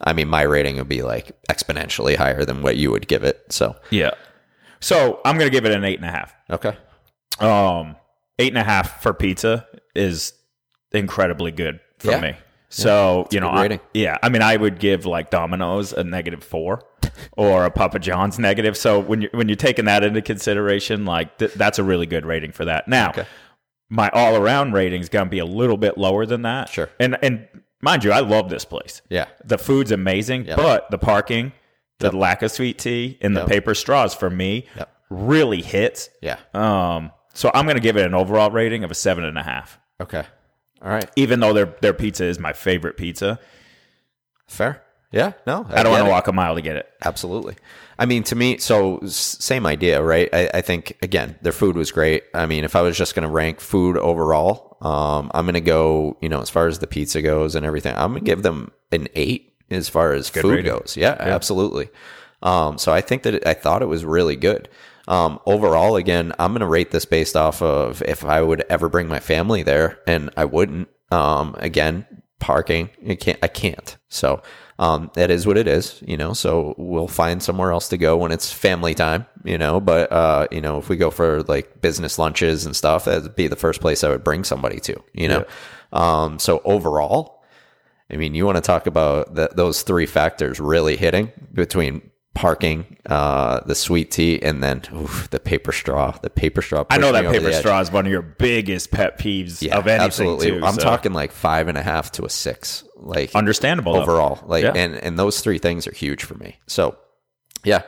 I 0.00 0.12
mean, 0.12 0.28
my 0.28 0.42
rating 0.42 0.76
would 0.76 0.88
be 0.88 1.02
like 1.02 1.32
exponentially 1.50 2.16
higher 2.16 2.44
than 2.44 2.62
what 2.62 2.76
you 2.76 2.90
would 2.90 3.08
give 3.08 3.24
it. 3.24 3.44
So 3.50 3.76
Yeah. 3.90 4.12
So 4.80 5.20
I'm 5.24 5.36
gonna 5.38 5.50
give 5.50 5.66
it 5.66 5.72
an 5.72 5.84
eight 5.84 5.98
and 6.00 6.08
a 6.08 6.12
half. 6.12 6.34
okay, 6.50 6.76
Um, 7.40 7.96
eight 8.38 8.48
and 8.52 8.58
a 8.58 8.62
half 8.64 9.02
for 9.02 9.12
pizza 9.12 9.66
is 9.94 10.32
incredibly 10.92 11.50
good 11.50 11.80
for 11.98 12.12
Yeah. 12.12 12.20
me. 12.20 12.36
So 12.70 13.26
you 13.30 13.40
know, 13.40 13.48
I- 13.48 13.80
yeah, 13.94 14.18
I 14.22 14.28
mean, 14.28 14.42
I 14.42 14.56
would 14.56 14.78
give 14.78 15.06
like 15.06 15.30
Domino's 15.30 15.92
a 15.92 16.04
negative 16.04 16.44
four, 16.44 16.82
or 17.36 17.64
a 17.64 17.70
Papa 17.70 17.98
John's 17.98 18.38
negative. 18.38 18.76
So 18.76 18.98
when 19.00 19.22
you 19.22 19.28
when 19.32 19.48
you're 19.48 19.56
taking 19.56 19.86
that 19.86 20.04
into 20.04 20.20
consideration, 20.22 21.04
like 21.04 21.38
th- 21.38 21.54
that's 21.54 21.78
a 21.78 21.84
really 21.84 22.06
good 22.06 22.26
rating 22.26 22.52
for 22.52 22.64
that. 22.66 22.86
Now, 22.88 23.10
Okay. 23.10 23.24
my 23.88 24.10
all 24.12 24.36
around 24.36 24.72
rating 24.74 25.00
is 25.00 25.08
gonna 25.08 25.30
be 25.30 25.38
a 25.38 25.46
little 25.46 25.76
bit 25.78 25.96
lower 25.96 26.26
than 26.26 26.42
that. 26.42 26.68
Sure. 26.68 26.90
and 27.00 27.16
and 27.22 27.48
mind 27.80 28.04
you, 28.04 28.12
I 28.12 28.20
love 28.20 28.50
this 28.50 28.64
place. 28.64 29.00
yeah, 29.08 29.26
The 29.44 29.56
food's 29.56 29.92
amazing, 29.92 30.44
but 30.56 30.90
the 30.90 30.98
parking, 30.98 31.52
the 32.00 32.14
lack 32.14 32.42
of 32.42 32.50
sweet 32.50 32.78
tea, 32.78 33.16
and 33.22 33.36
the 33.36 33.46
paper 33.46 33.74
straws 33.74 34.14
for 34.14 34.28
me 34.28 34.66
Yep. 34.76 34.90
really 35.10 35.62
hits. 35.62 36.10
yeah, 36.20 36.36
Um, 36.54 37.12
so 37.34 37.50
I'm 37.54 37.64
going 37.66 37.76
to 37.76 37.82
give 37.82 37.96
it 37.96 38.04
an 38.04 38.14
overall 38.14 38.50
rating 38.50 38.82
of 38.84 38.90
a 38.90 38.94
seven 38.94 39.22
and 39.24 39.38
a 39.38 39.42
half, 39.44 39.78
okay, 40.00 40.24
all 40.82 40.90
right, 40.90 41.10
even 41.16 41.40
though 41.40 41.52
their 41.52 41.74
their 41.80 41.92
pizza 41.92 42.24
is 42.24 42.38
my 42.38 42.52
favorite 42.52 42.96
pizza. 42.96 43.38
fair. 44.46 44.82
Yeah, 45.10 45.32
no, 45.46 45.64
I 45.70 45.82
don't 45.82 45.92
want 45.92 46.04
to 46.04 46.10
walk 46.10 46.28
a 46.28 46.32
mile 46.32 46.54
to 46.54 46.60
get 46.60 46.76
it. 46.76 46.86
Absolutely. 47.02 47.56
I 47.98 48.04
mean, 48.04 48.24
to 48.24 48.36
me, 48.36 48.58
so 48.58 49.00
same 49.06 49.64
idea, 49.64 50.02
right? 50.02 50.28
I, 50.34 50.50
I 50.54 50.60
think 50.60 50.98
again, 51.00 51.36
their 51.40 51.52
food 51.52 51.76
was 51.76 51.90
great. 51.90 52.24
I 52.34 52.44
mean, 52.44 52.62
if 52.62 52.76
I 52.76 52.82
was 52.82 52.96
just 52.96 53.14
going 53.14 53.26
to 53.26 53.32
rank 53.32 53.60
food 53.60 53.96
overall, 53.96 54.76
um, 54.82 55.30
I'm 55.32 55.46
going 55.46 55.54
to 55.54 55.62
go, 55.62 56.18
you 56.20 56.28
know, 56.28 56.42
as 56.42 56.50
far 56.50 56.66
as 56.66 56.80
the 56.80 56.86
pizza 56.86 57.22
goes 57.22 57.54
and 57.54 57.64
everything, 57.64 57.94
I'm 57.96 58.10
going 58.10 58.20
to 58.22 58.26
give 58.26 58.42
them 58.42 58.70
an 58.92 59.08
eight 59.14 59.54
as 59.70 59.88
far 59.88 60.12
as 60.12 60.28
food 60.28 60.44
rating. 60.44 60.66
goes. 60.66 60.94
Yeah, 60.94 61.16
absolutely. 61.18 61.88
Um, 62.42 62.76
so 62.76 62.92
I 62.92 63.00
think 63.00 63.22
that 63.22 63.34
it, 63.34 63.46
I 63.46 63.54
thought 63.54 63.80
it 63.80 63.86
was 63.86 64.04
really 64.04 64.36
good. 64.36 64.68
Um, 65.08 65.40
overall, 65.46 65.96
again, 65.96 66.32
I'm 66.38 66.52
going 66.52 66.60
to 66.60 66.66
rate 66.66 66.90
this 66.90 67.06
based 67.06 67.34
off 67.34 67.62
of 67.62 68.02
if 68.02 68.24
I 68.24 68.42
would 68.42 68.60
ever 68.68 68.88
bring 68.88 69.08
my 69.08 69.20
family 69.20 69.62
there, 69.62 69.98
and 70.06 70.30
I 70.36 70.44
wouldn't. 70.44 70.88
Um, 71.10 71.56
again, 71.58 72.06
parking, 72.38 72.90
I 73.08 73.14
can't. 73.14 73.38
I 73.42 73.48
can't. 73.48 73.96
So 74.10 74.42
um, 74.78 75.10
that 75.14 75.30
is 75.30 75.46
what 75.46 75.56
it 75.56 75.66
is, 75.66 76.02
you 76.06 76.18
know. 76.18 76.34
So 76.34 76.74
we'll 76.76 77.08
find 77.08 77.42
somewhere 77.42 77.72
else 77.72 77.88
to 77.88 77.96
go 77.96 78.18
when 78.18 78.32
it's 78.32 78.52
family 78.52 78.94
time, 78.94 79.24
you 79.44 79.56
know. 79.56 79.80
But 79.80 80.12
uh, 80.12 80.46
you 80.50 80.60
know, 80.60 80.76
if 80.76 80.90
we 80.90 80.96
go 80.96 81.10
for 81.10 81.42
like 81.44 81.80
business 81.80 82.18
lunches 82.18 82.66
and 82.66 82.76
stuff, 82.76 83.06
that'd 83.06 83.34
be 83.34 83.48
the 83.48 83.56
first 83.56 83.80
place 83.80 84.04
I 84.04 84.10
would 84.10 84.22
bring 84.22 84.44
somebody 84.44 84.78
to, 84.80 85.02
you 85.14 85.28
know. 85.28 85.46
Um, 85.90 86.38
so 86.38 86.60
overall, 86.66 87.42
I 88.10 88.16
mean, 88.16 88.34
you 88.34 88.44
want 88.44 88.56
to 88.56 88.62
talk 88.62 88.86
about 88.86 89.34
th 89.34 89.50
those 89.54 89.82
three 89.82 90.06
factors 90.06 90.60
really 90.60 90.96
hitting 90.96 91.32
between 91.52 92.10
parking, 92.38 92.96
uh, 93.06 93.60
the 93.66 93.74
sweet 93.74 94.12
tea, 94.12 94.40
and 94.40 94.62
then 94.62 94.82
oof, 94.94 95.28
the 95.30 95.40
paper 95.40 95.72
straw. 95.72 96.16
The 96.22 96.30
paper 96.30 96.62
straw. 96.62 96.84
I 96.88 96.98
know 96.98 97.10
that 97.10 97.24
paper 97.32 97.52
straw 97.52 97.80
is 97.80 97.90
one 97.90 98.06
of 98.06 98.12
your 98.12 98.22
biggest 98.22 98.92
pet 98.92 99.18
peeves 99.18 99.60
Yeah, 99.60 99.76
of 99.76 99.88
anything. 99.88 100.04
absolutely. 100.06 100.50
too, 100.52 100.64
I'm 100.64 100.74
so- 100.74 100.82
talking 100.82 101.12
like 101.12 101.32
five 101.32 101.66
and 101.66 101.76
a 101.76 101.82
half 101.82 102.12
to 102.12 102.24
a 102.24 102.30
six. 102.30 102.84
Like 102.96 103.34
understandable 103.34 103.94
though. 103.94 104.02
overall 104.02 104.44
like 104.46 104.62
Yeah. 104.64 104.72
and 104.74 104.94
and 104.96 105.18
those 105.18 105.40
three 105.40 105.58
things 105.58 105.86
are 105.86 105.92
huge 105.92 106.24
for 106.24 106.34
me 106.34 106.58
so 106.66 106.96
yeah 107.64 107.82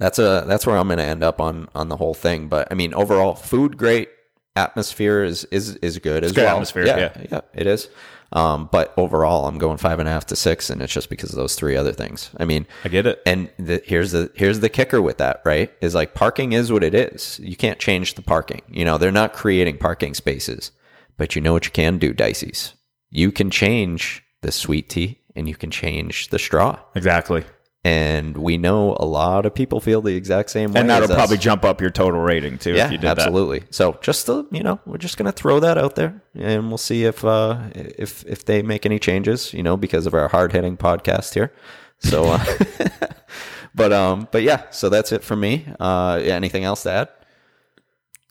that's 0.00 0.18
a 0.18 0.42
that's 0.48 0.66
where 0.66 0.76
i'm 0.76 0.88
going 0.88 0.98
to 0.98 1.04
end 1.04 1.22
up 1.22 1.40
on 1.40 1.68
on 1.72 1.88
the 1.88 1.96
whole 1.96 2.14
thing 2.14 2.48
but 2.48 2.66
i 2.72 2.74
mean 2.74 2.92
overall 2.92 3.36
food 3.36 3.76
great 3.76 4.08
atmosphere 4.56 5.22
is 5.22 5.44
is 5.52 5.76
is 5.76 5.98
good 6.00 6.24
as 6.24 6.32
good 6.32 6.42
well 6.42 6.54
atmosphere, 6.54 6.84
yeah, 6.84 6.96
yeah. 6.98 7.26
yeah 7.30 7.40
it 7.54 7.68
is 7.68 7.88
um 8.32 8.68
but 8.72 8.92
overall 8.96 9.46
i'm 9.46 9.58
going 9.58 9.76
five 9.76 9.98
and 9.98 10.08
a 10.08 10.12
half 10.12 10.26
to 10.26 10.36
six 10.36 10.70
and 10.70 10.82
it's 10.82 10.92
just 10.92 11.08
because 11.08 11.30
of 11.30 11.36
those 11.36 11.54
three 11.54 11.76
other 11.76 11.92
things 11.92 12.30
i 12.38 12.44
mean 12.44 12.66
I 12.84 12.88
get 12.88 13.06
it. 13.06 13.22
and 13.26 13.50
the, 13.58 13.82
here's 13.84 14.12
the 14.12 14.30
here's 14.34 14.60
the 14.60 14.68
kicker 14.68 15.00
with 15.02 15.18
that, 15.18 15.42
right? 15.44 15.72
Is 15.80 15.94
like 15.94 16.14
parking 16.14 16.52
is 16.52 16.72
what 16.72 16.84
it 16.84 16.94
is. 16.94 17.38
You 17.42 17.56
can't 17.56 17.78
change 17.78 18.14
the 18.14 18.22
parking. 18.22 18.62
You 18.68 18.84
know, 18.84 18.98
they're 18.98 19.12
not 19.12 19.32
creating 19.32 19.78
parking 19.78 20.14
spaces. 20.14 20.70
But 21.16 21.34
you 21.34 21.42
know 21.42 21.52
what 21.52 21.64
you 21.64 21.70
can 21.70 21.98
do, 21.98 22.12
Dicey's? 22.12 22.74
You 23.10 23.32
can 23.32 23.50
change 23.50 24.22
the 24.42 24.52
sweet 24.52 24.88
tea 24.88 25.20
and 25.34 25.48
you 25.48 25.54
can 25.54 25.70
change 25.70 26.28
the 26.28 26.38
straw. 26.38 26.78
Exactly. 26.94 27.44
And 27.86 28.36
we 28.36 28.58
know 28.58 28.96
a 28.98 29.04
lot 29.04 29.46
of 29.46 29.54
people 29.54 29.78
feel 29.78 30.02
the 30.02 30.16
exact 30.16 30.50
same 30.50 30.72
way. 30.72 30.80
And 30.80 30.90
that'll 30.90 31.04
as 31.04 31.10
us. 31.10 31.16
probably 31.16 31.36
jump 31.36 31.64
up 31.64 31.80
your 31.80 31.90
total 31.90 32.20
rating 32.20 32.58
too 32.58 32.74
yeah, 32.74 32.86
if 32.86 32.90
you 32.90 32.98
did 32.98 33.06
absolutely. 33.06 33.62
So 33.70 33.96
just 34.02 34.26
to, 34.26 34.44
you 34.50 34.64
know, 34.64 34.80
we're 34.86 34.98
just 34.98 35.16
gonna 35.16 35.30
throw 35.30 35.60
that 35.60 35.78
out 35.78 35.94
there, 35.94 36.20
and 36.34 36.66
we'll 36.66 36.78
see 36.78 37.04
if 37.04 37.24
uh, 37.24 37.60
if 37.76 38.26
if 38.26 38.44
they 38.44 38.62
make 38.62 38.86
any 38.86 38.98
changes, 38.98 39.54
you 39.54 39.62
know, 39.62 39.76
because 39.76 40.04
of 40.04 40.14
our 40.14 40.26
hard 40.26 40.50
hitting 40.50 40.76
podcast 40.76 41.34
here. 41.34 41.52
So, 42.00 42.24
uh, 42.24 42.44
but 43.76 43.92
um, 43.92 44.26
but 44.32 44.42
yeah, 44.42 44.68
so 44.70 44.88
that's 44.88 45.12
it 45.12 45.22
for 45.22 45.36
me. 45.36 45.72
Uh, 45.78 46.20
anything 46.24 46.64
else 46.64 46.82
to 46.82 46.90
add? 46.90 47.08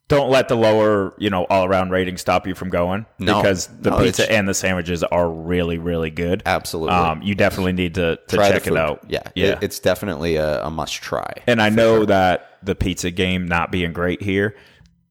Don't 0.08 0.30
let 0.30 0.50
the 0.50 0.56
lower, 0.56 1.15
you 1.18 1.32
know, 1.32 1.46
all 1.46 1.65
around 1.65 1.89
rating 1.89 2.18
stop 2.18 2.46
you 2.46 2.54
from 2.54 2.70
going 2.70 3.08
No. 3.18 3.41
because 3.41 3.65
the 3.68 3.89
No, 3.89 3.98
pizza 4.00 4.32
and 4.32 4.48
the 4.48 4.54
sandwiches 4.54 5.04
are 5.04 5.28
really, 5.28 5.80
really 5.80 6.12
good. 6.12 6.44
Absolutely. 6.46 6.94
Um, 6.96 7.24
you 7.24 7.34
definitely 7.34 7.74
need 7.74 7.96
to, 7.96 8.18
to 8.28 8.36
Try 8.36 8.52
check 8.52 8.68
it 8.68 8.78
out. 8.78 9.04
Yeah, 9.08 9.24
yeah. 9.34 9.46
It, 9.54 9.63
it's 9.63 9.80
definitely 9.80 10.36
a, 10.36 10.63
a 10.65 10.70
must 10.70 10.94
try. 11.02 11.32
And 11.48 11.60
I 11.60 11.70
know 11.70 12.06
that 12.06 12.60
the 12.62 12.76
pizza 12.76 13.10
game 13.10 13.48
not 13.48 13.72
being 13.72 13.94
great 13.94 14.22
here, 14.22 14.56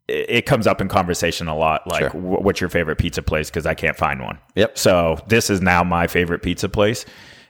it, 0.06 0.26
it 0.28 0.46
comes 0.46 0.64
up 0.68 0.80
in 0.80 0.86
conversation 0.86 1.48
a 1.48 1.56
lot. 1.56 1.88
Like, 1.88 2.12
Sure. 2.12 2.20
wh- 2.20 2.44
what's 2.44 2.60
your 2.60 2.70
favorite 2.70 2.96
pizza 2.98 3.20
place? 3.22 3.50
Because 3.50 3.66
I 3.66 3.74
can't 3.74 3.96
find 3.96 4.22
one. 4.22 4.38
Yep. 4.54 4.78
So 4.78 5.18
this 5.26 5.50
is 5.50 5.60
now 5.60 5.82
my 5.82 6.06
favorite 6.06 6.42
pizza 6.42 6.68
place, 6.68 7.04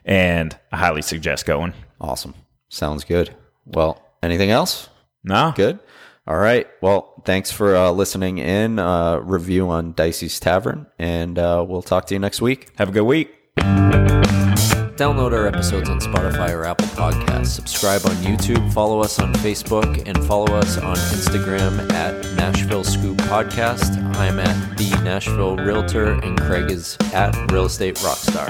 and 0.06 0.56
I 0.72 0.78
highly 0.78 1.02
suggest 1.02 1.44
going. 1.44 1.74
Awesome. 2.00 2.34
Sounds 2.70 3.04
good. 3.04 3.34
Well, 3.66 4.02
anything 4.22 4.50
else? 4.50 4.88
No, 5.22 5.52
Good. 5.56 5.78
All 6.26 6.38
right. 6.38 6.66
Well, 6.80 7.22
thanks 7.26 7.50
for 7.50 7.76
uh, 7.76 7.90
listening 7.90 8.38
in. 8.38 8.78
Uh, 8.78 9.18
review 9.18 9.68
on 9.68 9.92
Dicey's 9.92 10.40
Tavern, 10.40 10.86
and 10.98 11.38
uh, 11.38 11.64
we'll 11.68 11.82
talk 11.82 12.06
to 12.06 12.14
you 12.14 12.18
next 12.18 12.40
week. 12.40 12.70
Have 12.76 12.88
a 12.88 12.92
good 12.92 13.02
week. 13.02 13.30
Download 14.96 15.32
our 15.32 15.46
episodes 15.48 15.88
on 15.90 15.98
Spotify 15.98 16.50
or 16.50 16.64
Apple 16.64 16.86
Podcasts. 16.88 17.46
Subscribe 17.48 18.02
on 18.06 18.14
YouTube. 18.16 18.72
Follow 18.72 19.00
us 19.00 19.18
on 19.18 19.34
Facebook 19.34 20.02
and 20.06 20.24
follow 20.24 20.54
us 20.54 20.78
on 20.78 20.94
Instagram 20.96 21.90
at 21.92 22.14
Nashville 22.36 22.84
Scoop 22.84 23.18
Podcast. 23.18 23.98
I'm 24.16 24.38
at 24.38 24.78
the 24.78 24.90
Nashville 25.02 25.56
Realtor, 25.56 26.12
and 26.20 26.40
Craig 26.40 26.70
is 26.70 26.96
at 27.12 27.34
Real 27.50 27.64
Estate 27.66 27.96
Rockstar. 27.96 28.48